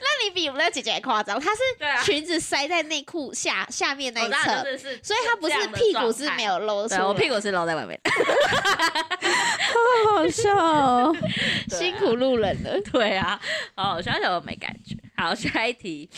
[0.00, 1.60] 那你比我们那姐姐还夸张，她是
[2.04, 4.64] 裙子塞在内裤下下面？”那一侧，
[5.02, 6.48] 所以她不是屁股是没。
[6.48, 8.00] 有露出来，我屁股是露在外面。
[8.08, 11.14] 好好笑哦。
[11.14, 11.20] 啊
[11.68, 12.80] 辛苦路人了。
[12.90, 13.38] 对啊，
[13.76, 14.96] 哦，小小我没感觉。
[15.16, 16.08] 好，下一题，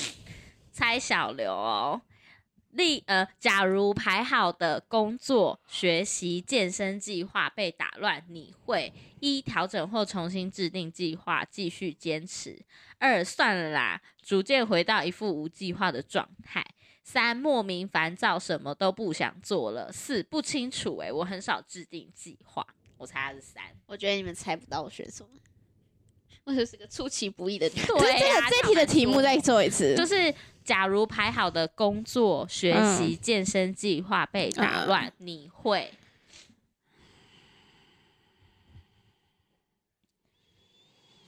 [0.72, 2.00] 猜小刘哦。
[2.72, 12.62] 例呃，假如排好的工作、学习、健身计划被打乱，你会一调整或重新制定计划，继续坚持；
[12.98, 16.62] 二算了啦，逐渐回到一副无计划的状态；
[17.02, 19.90] 三莫名烦躁，什么都不想做了。
[19.90, 22.64] 四不清楚诶、我很少制定计划。
[22.96, 23.64] 我猜他是三。
[23.87, 25.30] 我觉得你们猜不到我选什么，
[26.45, 27.75] 我就是个出其不意的女。
[27.99, 35.93] 对啊，这题的题目再做一次，就是假如排好的工作、学习、健身计划被打乱，你会？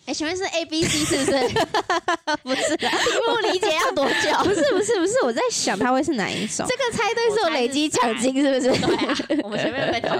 [0.04, 1.48] 哎，请问是 A B C 是不是？
[2.42, 2.86] 不是，题
[3.28, 4.36] 目理解要多久？
[4.42, 6.66] 不是不是不是，我在想他会是哪一种？
[6.68, 8.80] 这个猜对是我累积奖金，是不是？
[8.80, 10.16] 对啊，我们前面被淘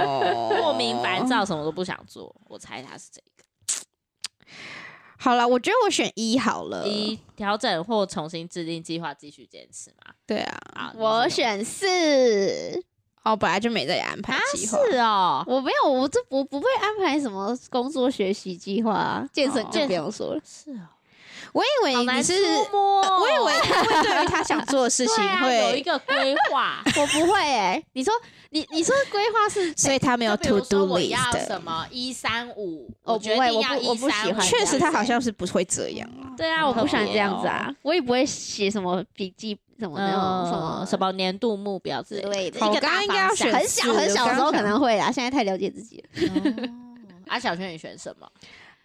[0.56, 2.34] 莫名烦躁，什么都不想做。
[2.48, 3.45] 我猜他是这个。
[5.18, 6.86] 好了，我觉得我选一好了。
[6.86, 10.12] 一调整或重新制定计划，继续坚持嘛。
[10.26, 10.38] 对
[10.74, 12.82] 啊，我选四。
[13.22, 14.78] 哦，本来就没在安排啊，计划。
[14.88, 20.40] 是哦，我没有，我这我不会安排什么工作、学习计划啊，健身就不用说了。
[20.44, 20.86] 是哦，
[21.52, 23.20] 我以为你是，触摸哦。
[23.20, 26.80] 我以为他会对于他想做的事情 会啊，有一会，个规划。
[27.00, 28.14] 我不会哎、你说
[28.56, 31.62] 你你说规划是 所以他没有 to do 我要 list 什。
[31.62, 36.32] 么一三五，我不会决定要我不我不喜欢确实，他好像是不会这样啊。
[36.36, 42.28] 对啊，我不喜欢这样子啊，我也不会写什么笔记什么那种嗯什么什么年度目标之类的。
[42.28, 42.60] 之类的。
[42.60, 46.28] 好我一个大刚刚应该要方向选很小很小的时候可能会啊，现在太了解自己了。
[46.28, 46.70] 哦
[47.28, 48.28] 啊，小轩你选什么？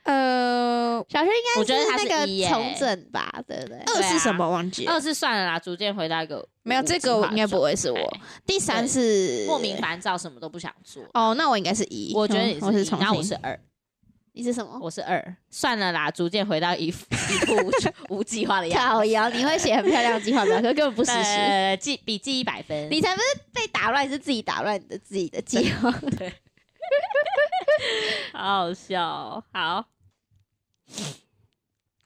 [0.03, 3.77] 呃，小学应该我觉得他是那一耶个重整吧，对不对？
[3.85, 4.93] 二是什么忘记了？
[4.93, 11.03] 二是算了啦，逐渐回到一个没有这个我应该不会是我第三是莫名烦躁，什么都不想做。
[11.13, 12.13] 哦，那我应该是一。
[12.15, 13.59] 我觉得你嗯我是重是一然后我新是二，
[14.33, 14.79] 你是什么？
[14.81, 17.71] 我是二，算了啦，逐渐回到一副一副无
[18.17, 18.87] 无计划的样子。
[18.95, 21.17] 靠腰，你会写很漂亮的计划表，可根本不实施。
[21.17, 22.89] 呃，记笔记一百分。
[22.89, 25.93] 你才不是被打乱，是自己打乱你的自己的计划。
[28.33, 29.85] 好好笑哦、好，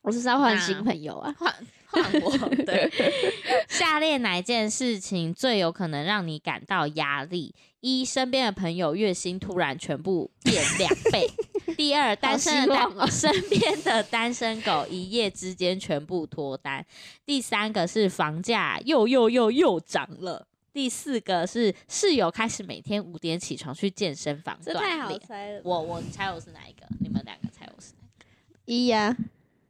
[0.02, 1.36] 我是要换新朋友啊？
[1.38, 1.54] 换
[1.90, 2.38] 换我。
[2.66, 2.92] 对，
[3.70, 7.56] 下列哪件事情最有可能让你感到压力？
[7.80, 11.28] 一，身边的朋友月薪突然全部变两倍；
[11.78, 12.68] 第二，单身
[13.12, 16.82] 身边的单身狗一夜之间全部脱单；
[17.26, 24.74] 第三个是房价又又又又涨了；第四个是室友开始每天五点起床去健身房锻
[25.08, 25.18] 炼。
[25.22, 26.86] 猜了我我猜我是哪一个？
[27.00, 28.26] 你们两个猜我是哪一个？
[28.66, 29.16] 一呀，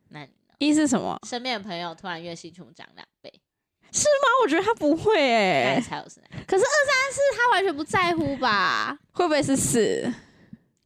[0.10, 0.32] 那你呢？
[0.58, 1.16] 一是什么？
[1.28, 3.32] 身边的朋友突然月薪涨两倍，
[3.92, 6.46] 是吗，我觉得他不会那诶你，猜我是哪一个？
[6.48, 8.98] 可是二三四他完全不在乎吧？
[9.12, 10.12] 会不会是四？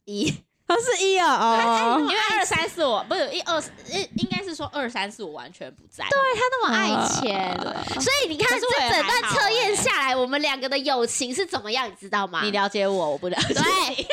[0.04, 0.34] 一，哦，
[0.76, 2.08] 是一哦哦因。
[2.08, 6.04] 为二三四我不是一二应应该是说二三四我完全不在。
[6.08, 7.58] 对，他那么爱钱，
[8.00, 12.40] 所以你看这整段测验欸下来，我们两个的友情是怎么样，你知道吗？
[12.44, 13.54] 你了解我，我不了解。
[13.54, 14.06] 对，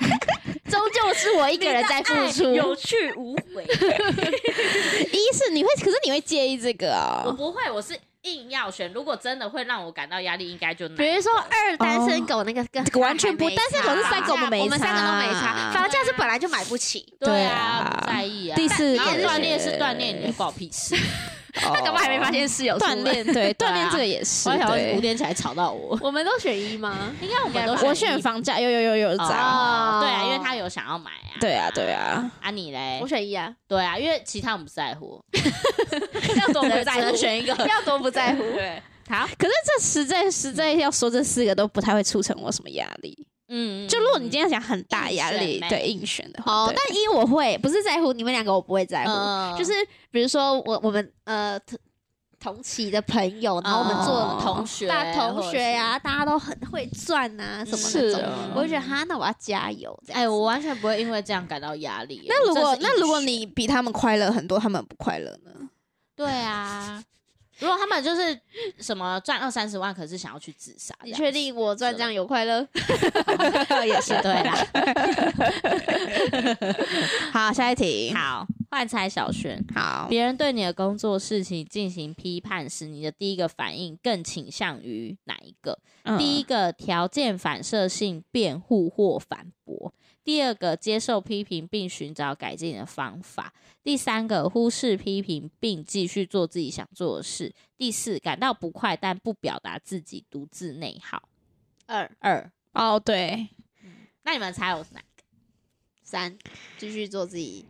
[0.70, 2.54] 终究是我一个人在付出。
[2.54, 3.64] 有去无回。
[5.12, 7.24] 一是你会，可是你会介意这个哦？
[7.26, 8.92] 我不会，我是硬要选。
[8.92, 18.56] 如果真的会让我感到压力，应该就比如说二单身狗那个跟这个完全不单身狗是三个我们没我们三个都没差差，房价是本来就买不起，对对啊，啊不在意啊。
[18.56, 20.96] 第四然后锻炼是锻炼，你管我屁事。
[21.56, 22.78] 他 他搞不好还没发现室友。
[22.78, 24.48] 锻炼，对锻炼这个也是。
[24.50, 26.96] 我还想对五点起来吵到我，我们都选一吗？
[27.20, 29.28] 应该我们都我选房价，有有有有涨。
[29.28, 31.34] 哦对啊，因为他有想要买啊。
[31.40, 32.30] 对啊，对啊。
[32.40, 33.08] 啊，你嘞我？
[33.08, 35.20] 选一啊，对啊，因为其他我们不在乎，
[36.36, 37.54] 要多不只在乎，能选一个。
[37.66, 38.42] 要多不在乎。
[38.54, 43.26] 对，好，可是这实在实在要说，这四个都不太会促成我什么压力。
[43.48, 49.10] 嗯，就如果你今天想很大压力对硬选的话，但一我会，不是在乎你们两个，我不会在乎。
[49.10, 49.72] 嗯就是
[50.10, 51.78] 比如说我我们呃同
[52.38, 59.98] 同期的朋友，然后我们做哦同学大同学呀、大家都很会赚啊、什么那种，哦我就觉得哈，那我要加油。
[60.12, 62.24] 哎，我完全不会因为这样感到压力。
[62.28, 65.50] 那如果那如果你比他们快乐很多，他们不快乐呢？
[66.14, 67.02] 对啊，
[67.58, 68.38] 如果他们就是
[68.78, 72.66] 什么赚二三十万，可是想要去自杀，你确定我赚这样有快乐？
[73.86, 74.52] 也是对啦。
[77.32, 78.12] 好，下一题。
[78.14, 79.64] 好，换猜小轩。
[79.74, 85.78] 好，别人对你的工作事情进行批判时，你的第一个反应更倾向于哪一个？
[86.04, 89.92] 嗯第一个条件反射性辩护或反驳；
[90.26, 93.44] 第二个接受批评并寻找改进的方法；
[93.84, 101.28] 第三个忽视批评并继续做自己想做的事；第四感到不快但不表达自己，独自内耗。
[101.86, 103.50] 二二，哦，对，
[104.24, 105.22] 那你们猜我是哪一个？
[106.02, 106.36] 三，
[106.76, 107.64] 继续做自己。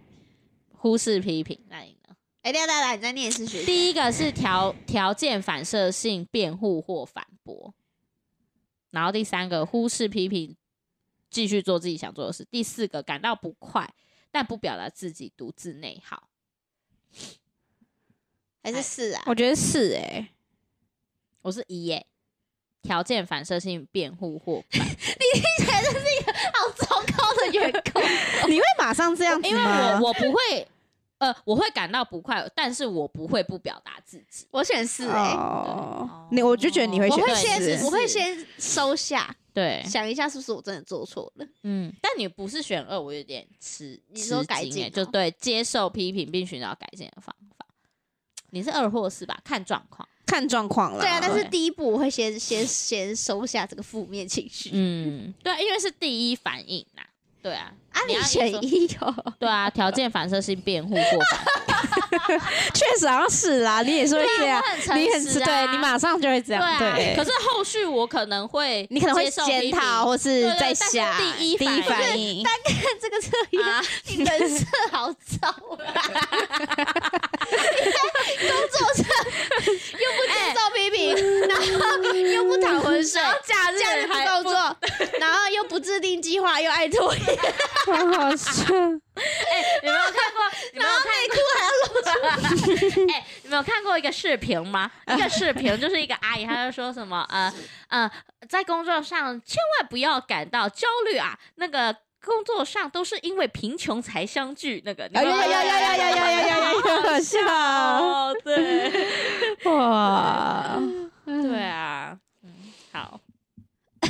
[0.72, 2.16] 忽视批评，那你呢？
[2.40, 3.66] 哎，等一下等一下，你再念一次学。
[3.66, 7.74] 第一个是条条件反射性辩护或反驳，
[8.92, 10.56] 然后第三个忽视批评，
[11.36, 12.42] 继续做自己想做的事。
[12.50, 13.86] 第四个感到不快，
[14.30, 16.30] 但不表达自己，独自内耗。
[18.62, 19.22] 还是四啊？
[19.26, 20.30] 我觉得是哎，
[21.42, 22.06] 我是一耶，
[22.80, 28.02] 条件反射性辩护或 你听起来就是一个好糟糕的员工，
[28.48, 29.62] 你会马上这样子因为？
[29.62, 30.66] 我我不会，
[31.18, 34.46] 呃，我会感到不快，但是我不会不表达自己。
[34.50, 41.46] 我选四哎、哦，你我就觉得你会选我会先四我会先收下，对，想一下是不是我真的做错了。
[41.62, 47.66] 嗯，但你不是选二，我有点吃，你说改进哦就对，接受批评并寻找改进的方法。
[48.50, 49.40] 你是二或四吧？
[49.42, 50.06] 看状况。
[50.26, 51.00] 看状况了。
[51.00, 54.68] 对啊，但是第一步我会先先先收下这个负面情绪。
[54.74, 57.02] 嗯，对，因为是第一反应呐。
[57.40, 61.85] 对啊，啊，你选一哦，对啊，条件反射性辩护过反
[62.74, 64.62] 确实好像是啦，你也是会这样，
[64.94, 66.96] 你很实啊对你马上就会这样，对啊。
[66.96, 67.14] 对。
[67.16, 72.42] 可是后续我可能会，你可能会检讨，或是在对对但是下第一第一反应。
[72.42, 72.52] 单。
[72.76, 75.56] 看这个测验，啊，你人设好糟啊！
[77.50, 77.98] 你在
[78.48, 79.06] 工作上
[79.98, 81.14] 又不接受批评，
[81.48, 84.52] 然后又不淌浑水，假日假日不 还工作，
[85.18, 87.38] 然后又不制定计划，又爱拖延，
[87.86, 88.62] 好好笑，
[89.14, 89.22] 哎、
[89.82, 90.44] 你没有看过？
[90.72, 91.36] 你没有看过？
[91.58, 93.06] 还要露出？
[93.12, 94.90] 哎、你们有看过一个视频吗？
[95.08, 97.52] 一个视频就是一个阿姨，她就说什么呃
[97.88, 98.10] 呃，
[98.48, 101.96] 在工作上千万不要感到焦虑啊，那个。
[102.24, 106.72] 工作上都是因为贫穷才相聚，那个你哎们呀呀呀呀呀呀呀呀呀！
[106.82, 109.06] 好笑，哦，对，
[109.64, 110.76] 哇！
[111.24, 112.50] 对啊，嗯，
[112.92, 113.20] 好，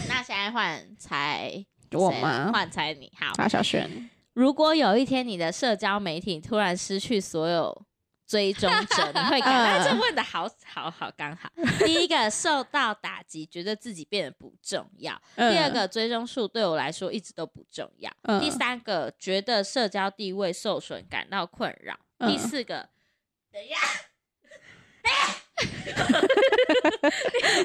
[0.08, 1.50] 那现在换猜
[1.90, 7.86] 谁我吗换猜你，好，好，小轩，如果有一天你的社交媒体突然失去所有
[8.26, 11.50] 追踪者，你会感嗯 到这问的好好好刚好。
[11.82, 15.50] 第一个受到打击，觉得自己变得不重要；嗯。
[15.50, 18.38] 第二个追踪数对我来说一直都不重要；嗯。
[18.38, 22.30] 第三个觉得社交地位受损，感到困扰；嗯。
[22.30, 22.90] 第四个，
[23.50, 23.76] 等一下，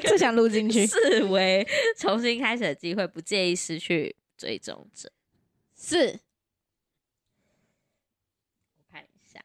[0.00, 1.68] 这想录进去，视为
[1.98, 5.12] 重新开始的机会，不介意失去追踪者。
[5.76, 6.20] 是
[8.76, 9.40] 我看一下，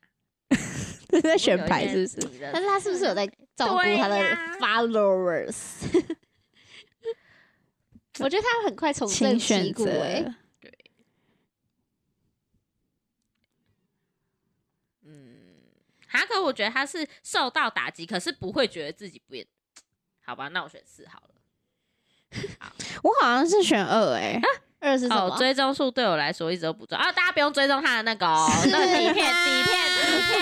[1.22, 2.28] 在选牌是不是？
[2.53, 4.20] 但是他是不是有在照顾他的
[4.60, 5.55] followers？
[8.20, 10.34] 我觉得他很快重振旗请选鼓哎、择。
[15.03, 15.38] 嗯，
[16.08, 19.45] 哈，可我觉得他是受到打击，可是不会觉得自己变。
[20.22, 21.30] 好吧，那我选四好了。
[23.03, 24.41] 我好像是选二哎，
[24.80, 25.16] 二是什么？
[25.16, 27.04] 哦，追踪数对我来说一直都不重要。
[27.04, 30.42] 啊，大家不用追踪他的那个、哦，那个底片、底片、底片、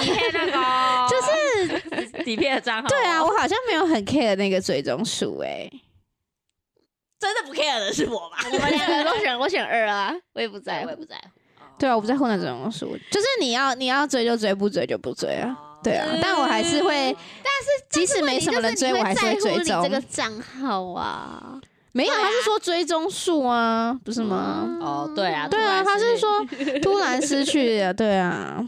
[0.00, 2.88] 底片那个、哦，就是底片的账号。
[2.88, 5.70] 对啊，我好像没有很 care 那个追踪数哎。
[7.20, 8.38] 真的不 care 的是我吧？
[8.52, 10.96] 我们两个都选，我选二啊，我也不在乎我也。
[10.96, 11.16] 不在
[11.78, 15.50] 对啊，我不在乎那追踪数，就是你要你要追就追，不追就不追啊。
[15.50, 19.88] 哦对啊，但我还是会，但是即使没什么人追，我还是会追踪你这。
[19.88, 21.60] 个账号啊，
[21.92, 24.78] 没有，他是说追踪数啊，不是吗？
[24.80, 26.44] 哦，对啊，对啊，他是说
[26.82, 28.66] 突然失去了， 对啊。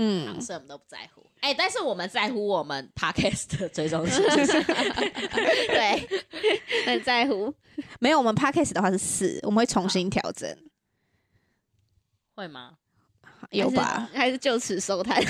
[0.00, 1.26] 嗯所以我们都不在乎。
[1.40, 4.22] 哎、但是我们在乎我们 podcast 的追踪数。
[5.68, 6.08] 对，
[6.86, 7.52] 很在乎。
[8.00, 10.48] 没有，我们 podcast 的话是四，我们会重新调整，
[12.34, 12.72] 会吗？
[13.50, 14.08] 有吧？
[14.12, 14.38] 还是？
[14.38, 15.20] 就此收摊？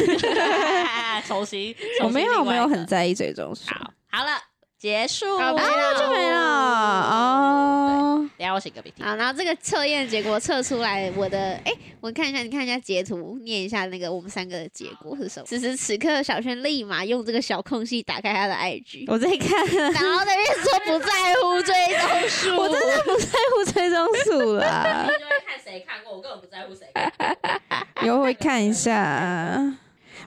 [1.27, 3.71] 重新，我没有，没有很在在意追踪数。
[3.71, 3.93] 好。
[4.11, 4.39] 好了，
[4.79, 5.39] 结束。
[5.39, 8.31] 好没了啊，就没了哦。
[8.39, 9.03] 等下我写个鼻涕。
[9.03, 15.47] 好，然后这个测验结果测出来，我的哎、我看一下，你看一下截图，念一下那个我们三个的结果是什么。
[15.47, 28.07] 此时此刻，小轩立马用这个小空隙打开他的 IG，我在看，然后那边说不在乎追踪数，我真的不在乎追踪数啦，就会看谁看过，我根本不在乎谁看过。
[28.07, 29.77] 以后会看一下。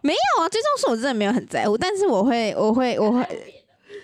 [0.02, 3.61] 没有啊，追踪数我真的没有很在乎，但是我会，我会，我会，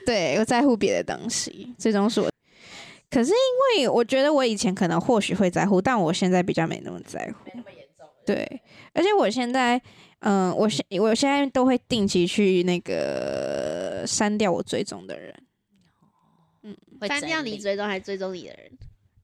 [0.07, 1.75] 对我在乎别的东西。
[1.77, 2.31] 最终是我，
[3.09, 7.45] 可是因为我觉得我以前可能或许会在乎，但我现在比较没那么在乎。
[7.45, 8.07] 没那么严重。
[8.25, 8.61] 对，
[8.93, 9.81] 而且我现在，
[10.19, 15.35] 嗯、我现我现在都会定期去那个删掉我追踪的人，
[17.01, 18.71] 会删掉你追踪还是追踪你的人？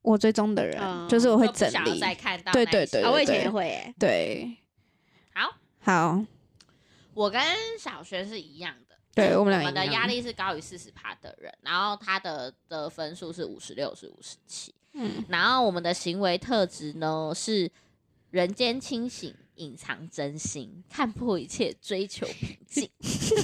[0.01, 1.97] 我追踪的人，哦就是我会整理。
[1.97, 4.57] 再看到对对对啊，我以前也会哎、对，
[5.33, 6.25] 好，好，
[7.13, 7.41] 我跟
[7.79, 8.92] 小学是一样的。
[9.15, 17.71] 对我们我们的压力是高于四十趴的人，然后他的的分数是五十六是五十七，嗯，然后我们的行为特质呢是
[18.31, 22.89] 人间清醒，隐藏真心，看破一切，追求平静。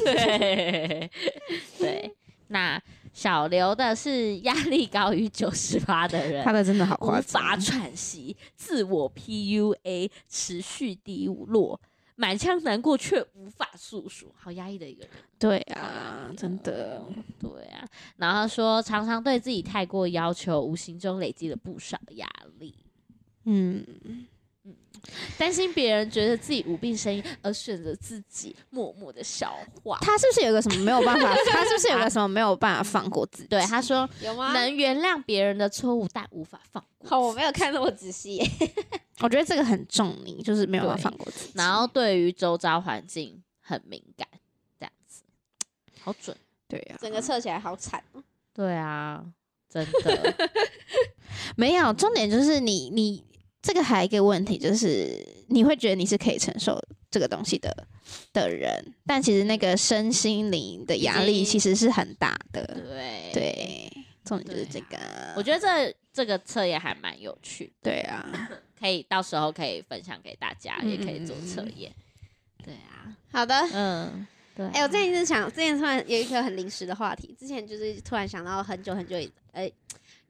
[0.04, 1.12] 对
[1.78, 2.16] 对，
[2.48, 2.82] 那
[3.14, 11.80] 小刘的是压力高于九十八的人他，的真的好无法，喘息，自我 PUA 持续低落，
[12.20, 15.10] 满腔难过却无法诉说，好压抑的一个人。
[15.40, 17.02] 对啊，真的。
[17.40, 22.28] 对啊，然后说常常对自己太过要求，无形中累积了不少压
[22.60, 22.76] 力，
[23.46, 23.86] 嗯，
[25.38, 29.98] 担心别人觉得自己无病呻吟而选择自己默默的消化。
[30.02, 31.34] 他是不是有个什么没有办法？
[31.52, 33.48] 他是不是有个什么没有办法放过自己？
[33.48, 34.52] 对他说，有吗？
[34.54, 37.10] 能原谅别人的错误，但无法放过。
[37.10, 38.40] 好，我没有看那么仔细。
[39.22, 41.52] 我觉得这个很重你，就是没有办法放过自己。
[41.58, 44.28] 然后对于周遭环境很敏感，
[44.80, 45.24] 这样子，
[46.02, 46.36] 好准。
[46.68, 48.24] 对啊，整个测起来好惨哦。
[48.54, 49.24] 对啊，
[49.70, 50.50] 真的。
[51.56, 53.24] 没有重点就是你你
[53.62, 56.82] 这个还有一个问题就是你会觉得你是可以承受
[57.12, 57.88] 这个东西的
[58.32, 62.66] 的人，但其实那个身心灵的压力其实是很大的。
[62.88, 63.92] 对，对，
[64.24, 64.98] 重点就是这个。
[65.36, 68.50] 我觉得这这个测验还蛮有趣的，对啊，
[68.80, 71.92] 可以到时候可以分享给大家，嗯也可以做测验。
[72.64, 74.72] 对啊，好的，嗯，对啊。
[74.74, 79.70] 哎、我最近是想，之前突然有一个很临时的话题，之前就是突然想到很久很久以，呃，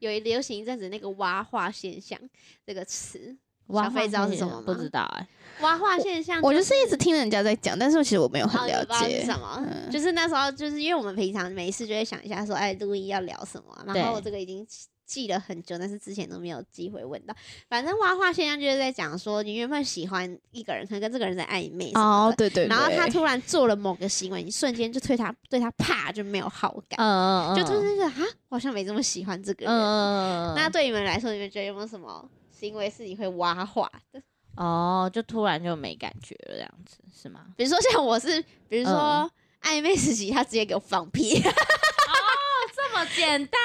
[0.00, 2.18] 有一流行一阵子那个蛙化现象
[2.66, 3.36] 这个词，
[3.68, 5.28] 挖小飞知道是什么吗不知道哎、
[5.60, 9.24] 蛙化现象、我就是一直听人家在讲，但是其实我没有很了解。
[9.24, 9.64] 什么？
[9.64, 14.66] 嗯就是那时候，就是因为我们平常没事就会想一下说，哎，录音要聊什么啊、然后我这个已经
[15.10, 17.34] 记了很久，但是之前都没有机会问到。
[17.68, 29.74] 反正挖话现象就是在讲说，你原本喜欢一个人，可能跟这个人在暧昧哦对对对，然后他突然做了某个行为，你瞬间就对他对他啪就没有好感，嗯嗯嗯，就突然觉得啊，我好像没这么喜欢这个人。
[29.74, 34.22] 嗯，那对你们来说，你们觉得有没有什么行为是你会挖话的？
[34.54, 37.46] 哦，就突然就没感觉了，这样子是吗？
[37.56, 39.30] 比如说像我是，比如说嗯
[39.62, 41.40] 暧昧时期，他直接给我放屁。
[41.42, 42.14] 哦
[42.74, 43.60] 这么简单，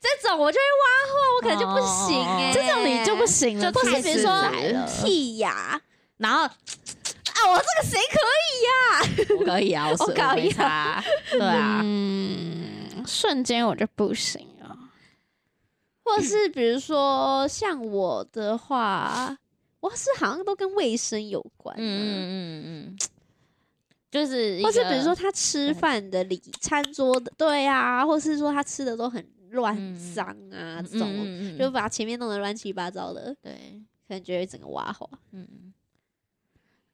[0.00, 4.88] 这种我就会挖货，我可能就不行哎、哦这种你就不行了，就是自然了。
[4.88, 5.80] 剔牙
[6.16, 9.36] 然后啊，我这个谁可以呀？
[9.38, 14.76] 我可以啊，我可以啊，对啊，嗯，瞬间我就不行了。
[16.02, 19.36] 或是比如说像我的话，
[19.80, 22.20] 我是好像都跟卫生有关、嗯嗯嗯。
[22.20, 22.96] 嗯嗯。
[22.96, 22.98] 嗯，
[24.10, 33.52] 就是或是比如说他吃饭的礼餐桌的，对啊，或是说他吃的都很乱嗯脏啊，嗯这种、就把前面弄得乱七八糟的，对，
[34.08, 35.08] 可能觉得整个挖花。
[35.32, 35.72] 嗯。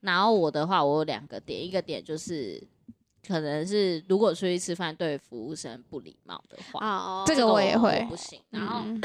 [0.01, 2.61] 然后我的话，我有两个点，一个点就是
[3.27, 8.39] 可能是如果出去吃饭对服务生不礼貌的话，哦这个我也会不行。
[8.51, 9.01] 然后嗯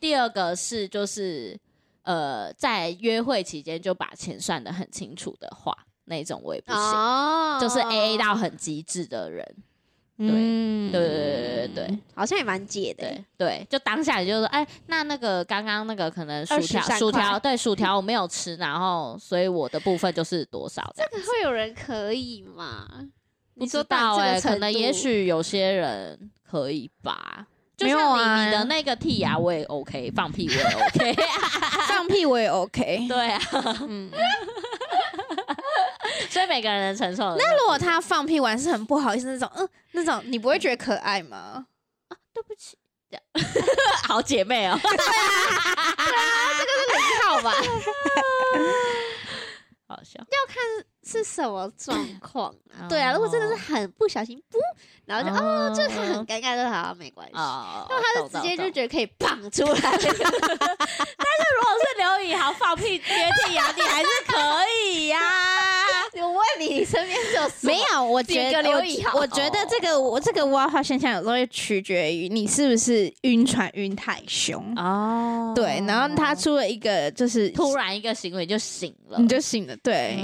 [0.00, 1.56] 第二个是就是
[2.02, 9.46] 呃，在约会期间就把钱算得很清楚的话，那种我也不行，哦就是 A A 到很极致的人。
[10.16, 13.08] 对对对对对好像也蛮解的。
[13.08, 21.18] 对对，就当下你就说，哎，那那个刚刚那个可能薯条薯条对薯条我没有吃，然后所以我的部分就是多少这样子。
[21.30, 22.86] 会有人可以吗？
[23.54, 27.46] 不知你说到道哎、可能也许有些人可以吧。
[27.76, 31.16] 就像你、啊你的那个剔牙我也 OK，放屁我也 OK。
[31.88, 33.04] 放屁我也 OK。
[33.08, 33.40] 对啊，
[33.88, 34.10] 嗯，
[36.30, 37.36] 所以每个人能承受的。
[37.38, 41.66] 那如果他放屁完是很不好意思那种，嗯，那种你不会觉得可爱吗？
[42.32, 42.76] 对不起，
[43.10, 43.22] 这样
[44.06, 44.96] 好姐妹哦， 对啊，
[46.58, 47.52] 这个是零号吧，
[49.88, 50.20] 好笑。
[50.20, 50.56] 要看
[51.02, 52.88] 是什么状况哦啊？
[52.88, 54.58] 对啊，如果真的是很不小心，不，
[55.06, 57.34] 然后就哦，哦就是他很尴尬，就好像没关系。
[57.34, 64.38] 哦，那他就直接就觉得可以棒出来，但是如果是刘宇豪放屁接剔牙，你还是可
[64.86, 65.18] 以呀、
[66.14, 74.60] 我问你，你身边就有没有，我觉得我刘我觉得这个我这个挖化现象有时候会取决于你是不是晕船晕太凶。
[74.76, 80.16] 哦对，然后他出了一个就是突然一个行为就醒了，你就醒了，对。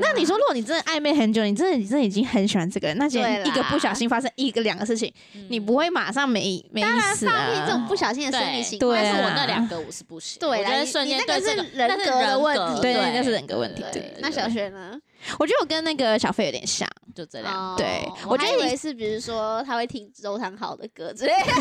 [0.00, 6.84] 那你说，如果你真的暧昧很久，你真的你真的已经很喜欢这个人，那今天一个不小心发生一个两个事情，嗯你不会马上没没意
[7.14, 7.86] 思放屁这种啊？
[7.88, 13.82] 不小心的生理对行为，对但是我啊那两个我是不行，对我觉得瞬你那个间对这是人格的问题对，那是人格问题。
[13.92, 14.98] 对对，那小学呢？
[15.38, 17.52] 我觉得我跟那个小费有点像，就这样。
[17.52, 21.52] 哦对我还以为是比如说他会听周汤豪的歌之类的，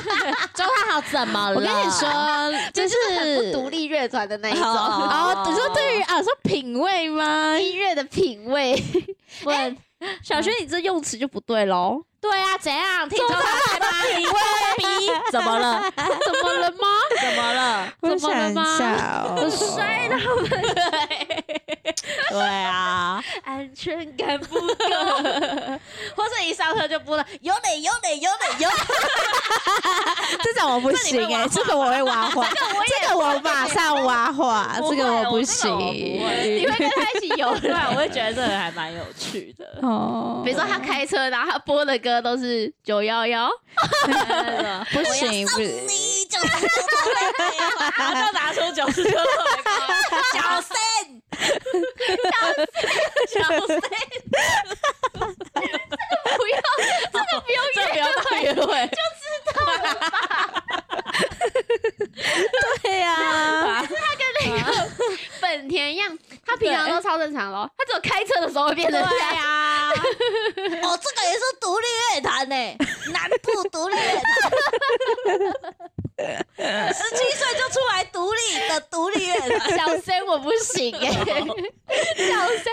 [0.54, 1.56] 周汤豪怎么了？
[1.56, 2.08] 我跟你说，
[2.72, 7.58] 就就是很不独立乐团的那一种哦，你说对于啊，说品味吗？
[7.58, 8.82] 音乐的品味。
[9.44, 9.76] 问
[10.22, 13.08] 小学你这用词就不对喽，对啊，怎样？
[13.08, 13.86] 听周汤豪的
[14.16, 14.32] 品味
[14.76, 14.84] 逼？
[15.30, 15.80] 怎么了？
[15.94, 16.04] 怎
[16.42, 16.88] 么了吗？
[17.20, 17.92] 怎么了？
[18.00, 20.16] 我想一怎么了吗下哦，摔到
[22.30, 24.64] 对啊，哎安全感不够。
[26.16, 28.76] 或者一上课就播了有嘞有嘞有嘞有嘞，
[30.42, 32.48] 这种我不行哎、这个我会挖话，
[32.88, 35.70] 这个我马上挖话，这个我不行。
[35.78, 37.70] 你会跟他一起游 对？
[37.72, 39.78] 我会觉得这个还蛮有趣的。
[39.82, 43.48] 哦，比如说他开车，然后他播的歌都是九幺幺，
[44.92, 46.38] 不行，不行，你就
[47.96, 49.18] 然后就拿出九十九
[50.32, 51.48] 小声，小
[52.54, 52.66] 声，
[53.28, 53.80] 小声，
[56.36, 56.60] 不要，
[57.12, 58.68] 这个不用这不要当约会，
[62.82, 63.06] 对呀
[63.82, 64.66] 他跟那个、
[65.40, 69.36] 本田一样，他平常都超正常咯，他只有开车的时候会变成这样。
[70.82, 72.54] 哦，这个也是独立乐团呢，
[73.12, 74.22] 南部独立乐团，
[76.92, 79.70] 十七岁就出来独立的独立乐团。
[79.78, 82.72] 小生我不行哎、 小生，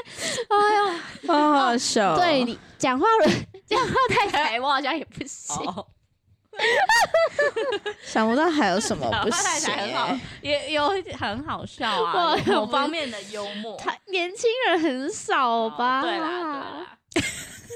[0.49, 2.17] 哎呦，好好笑、哦。
[2.17, 3.31] 对你讲话了，
[3.65, 5.55] 讲话太台，我好像也不行。
[5.67, 5.85] 哦，
[8.03, 13.77] 想不到还有什么不行、也有很好笑啊，我有某方面的幽默。
[13.77, 16.01] 他年轻人很少吧？
[16.01, 17.27] 哦对啦，对啦。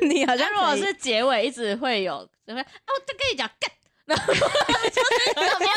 [0.02, 3.72] 你好像如果是结尾一直会有，就会啊，我就跟你讲干。
[4.12, 5.42] 然后就是有？
[5.60, 5.68] 些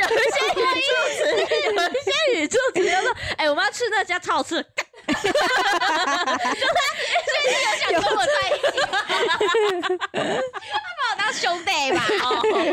[0.00, 0.04] 有？
[0.16, 1.18] 一些语助词，
[1.64, 1.68] 有？
[1.88, 4.64] 一些语助词就说：“哎、我们要去那家超市。
[4.76, 4.84] 干
[7.78, 8.78] 想跟我在一起，
[10.12, 10.18] 他
[10.98, 11.96] 把我当兄弟吧？
[12.22, 12.26] 哦，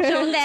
[0.10, 0.38] 兄弟。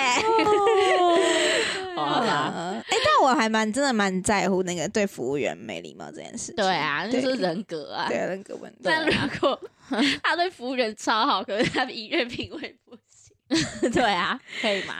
[1.96, 6.53] 哦好啦嗯哎、但我还蛮真的蛮在乎那个对服务员没礼貌这件事。
[6.55, 8.07] 对啊，就是人格啊。
[8.09, 8.78] 对人格问题。
[8.84, 9.61] 但如果
[10.22, 13.01] 他对服务员超好，可是他的音乐品味不行，
[13.92, 14.96] 对啊，可以吗？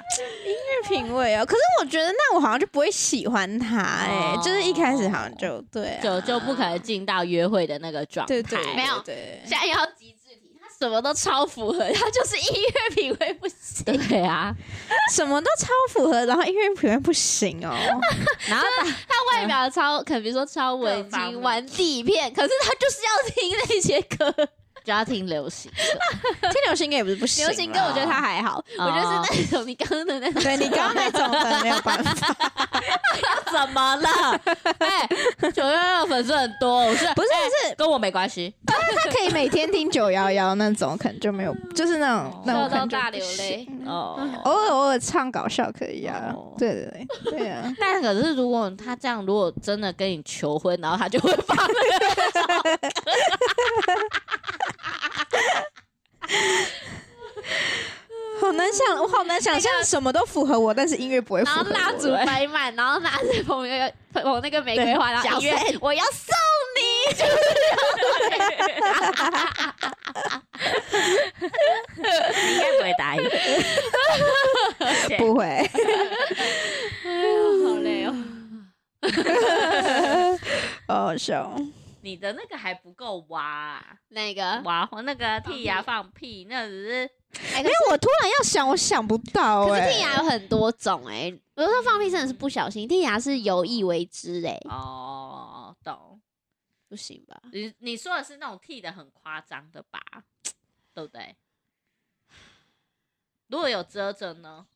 [0.88, 8.28] 品味哦，可是我觉得那我好像就不会喜欢他哎、哦就是一开始好像就对、啊，就就不可能进到约会的那个状态。
[8.28, 13.84] 对对没有对现在要极致题，他什么都超符合，他就是音乐品味不行。
[14.09, 14.55] 对啊，
[15.12, 17.76] 什么都超符合，然后音乐品味不行哦。
[18.49, 24.49] 然后 他外表超，可能比如说超文青，各方面玩地片，可是他就是要听那些歌。
[24.89, 25.76] 就要听流行的。
[26.49, 32.34] 听流行歌也不是不行，流行歌我觉得他还好，我觉得是那种你刚刚的那种，对你刚刚那种可能没有办法，
[33.53, 34.09] 怎么了？
[34.78, 35.07] 哎，
[35.53, 37.28] 九幺幺粉丝很多，我是不是
[37.68, 38.55] 是跟我没关系。
[38.66, 38.76] 他
[39.11, 43.66] 可以每天听九幺幺那种，可能就没有，就是那种那种笑到可能就大流泪。
[43.66, 43.84] 行。
[43.86, 46.32] 哦，偶尔偶尔唱搞笑可以啊。
[46.34, 52.09] 哦，对对对对啊， 但可是如果他这样，如果真的跟你求婚，然后他就会放那个
[58.41, 61.64] 好难想，我好难想象什么都符合我，但是音乐不会符然合我。
[61.64, 66.32] 后蜡烛摆满，然后拿着捧那个捧那个玫瑰花，然后音乐我要送
[66.76, 66.80] 你，
[71.97, 72.03] 你
[72.55, 73.22] 应该不会答应。
[75.18, 75.68] 不会，哎
[77.11, 78.14] 呦，好累哦。
[80.86, 81.53] 好好笑。
[82.03, 87.11] 你的那个还不够挖啊，那个，挖那个剔牙放屁，那只是
[87.55, 89.92] 哎，因为我突然要想，我想不到可是哎。
[89.92, 96.20] 剔牙有很多种哎，有时候放屁真的是不小心，剔牙是有意为之哎，哦，懂。
[96.88, 97.38] 不行吧？
[97.53, 100.01] 你你说的是那种剃的很夸张的吧？
[100.94, 101.36] 对不对？
[103.49, 104.66] 如果有遮着呢？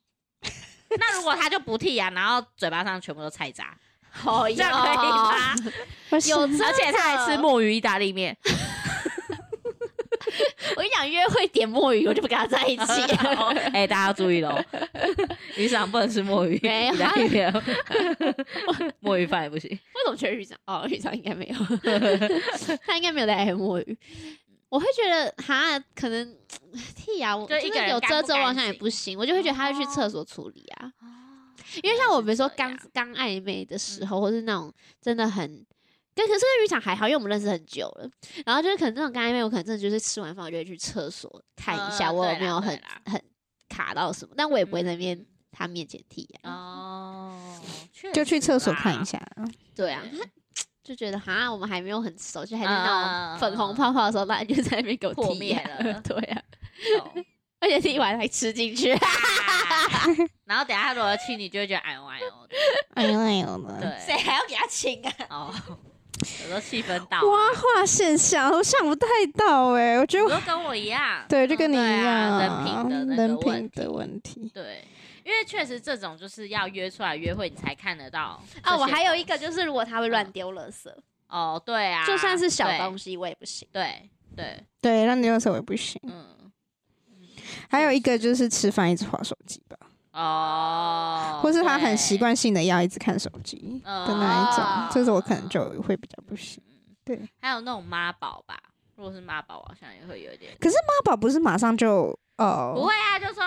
[0.98, 3.74] 那如果他就不剃牙，然后嘴巴上全部都菜渣，
[4.24, 5.54] 哦，这样可以吗？
[6.10, 8.36] 不是有而且他还吃墨鱼意大利面，
[10.76, 12.84] 我跟你讲，约会点墨鱼，我就不跟他在一起。
[13.72, 14.62] 哎、大家要注意喽，
[15.56, 17.52] 鱼场不能吃墨鱼没有意大利面，
[19.00, 19.70] 墨鱼饭也不行。
[19.70, 20.58] 为什么得鱼场？
[20.66, 21.56] 哦，鱼场应该没有，
[22.86, 23.98] 他应该没有在爱墨鱼。
[24.68, 26.26] 我会觉得哈，可能
[26.96, 30.90] 剔牙，我就一个人是有遮遮我好像也不行，我就会觉得他会去厕所处理啊。
[31.82, 35.46] 因为像我比如说刚刚暧昧的时候，或是那种真的很，
[36.14, 38.08] 跟可是跟渔场还好，因为我们认识很久了。
[38.44, 43.00] 然后就是可能那种刚暧昧，我可能真的就是吃完饭我就会去厕所看一下呃我有没有很啦。
[43.06, 43.22] 很
[43.68, 45.26] 卡到什么，但我也不会在那边嗯。
[45.54, 46.50] 他面前剔牙。
[46.50, 47.60] 哦，
[48.14, 49.20] 就去厕所看一下。
[49.76, 50.02] 对啊，
[50.82, 56.00] 就觉得哈，我们还没有很熟，就还是那嗯种粉红泡泡的时候，那你就在那边给我剔破灭了。
[56.00, 56.42] 对啊，
[56.98, 57.24] 懂。
[57.60, 58.94] 而且剔完还吃进去。
[60.44, 62.56] 然后等下他如果亲你，就会觉得哎呦哎呦的。
[62.94, 65.12] 哎呦哎呦的，对，谁还要给他亲啊？
[65.30, 65.54] 哦，
[66.20, 74.50] 有时候气氛到啊，挖化现象，我想不太到哎，我觉得我你说跟我一样， 对，就跟你一样，人品的那个人问题品的问题。
[74.52, 74.84] 对，
[75.24, 80.92] 因为确实这种就是要约出来约会，你才看得到哦，我还有一个就是，如果他会乱丢垃圾，
[81.28, 83.66] 哦，对啊，就算是小对东西我也不行。
[83.72, 86.00] 对对，对，让你用手也不行。
[86.04, 86.52] 嗯，
[87.68, 89.76] 还有一个就是吃饭一直划手机吧，
[90.12, 96.62] 哦，或是他很习惯性的要一直看手机的那一种，哦这种我可能就会比较不行。
[97.04, 98.56] 对，还有那种妈宝吧，
[98.94, 100.56] 如果是妈宝，好像也会有一点。
[100.60, 103.44] 可是妈宝不是马上就哦，不会啊，就说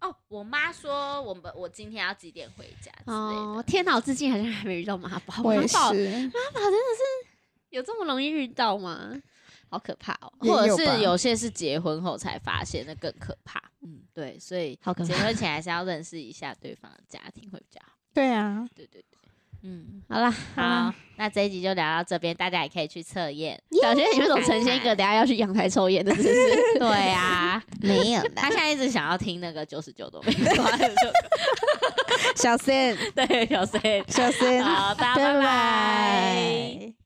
[0.00, 5.42] 哦，我妈说我们我今天要几点回家之类哦的。，天哪，我至今好像还没遇到妈宝。
[5.42, 7.02] 我也是妈宝，妈宝真的是
[7.70, 9.10] 有这么容易遇到吗？
[9.74, 10.32] 好可怕哦！
[10.40, 13.60] 也或者是有些是结婚后才发现，那更可怕。
[13.82, 17.92] 嗯，对，所以结婚前还是要认识一下对方的家庭会比较好。
[18.14, 19.18] 对啊，对对对，
[19.62, 23.60] 嗯，好啦，好，那这一集就聊到这边，大家也可以去测验。
[23.82, 26.56] 小学你们总呈现一个等下要去阳台抽烟的姿势。
[26.78, 30.78] 对啊，没有他现在一直想要听那个九十九都没关
[32.36, 35.42] 小森， 对，小 C，小森，好，大家拜拜拜。
[35.42, 37.03] 拜。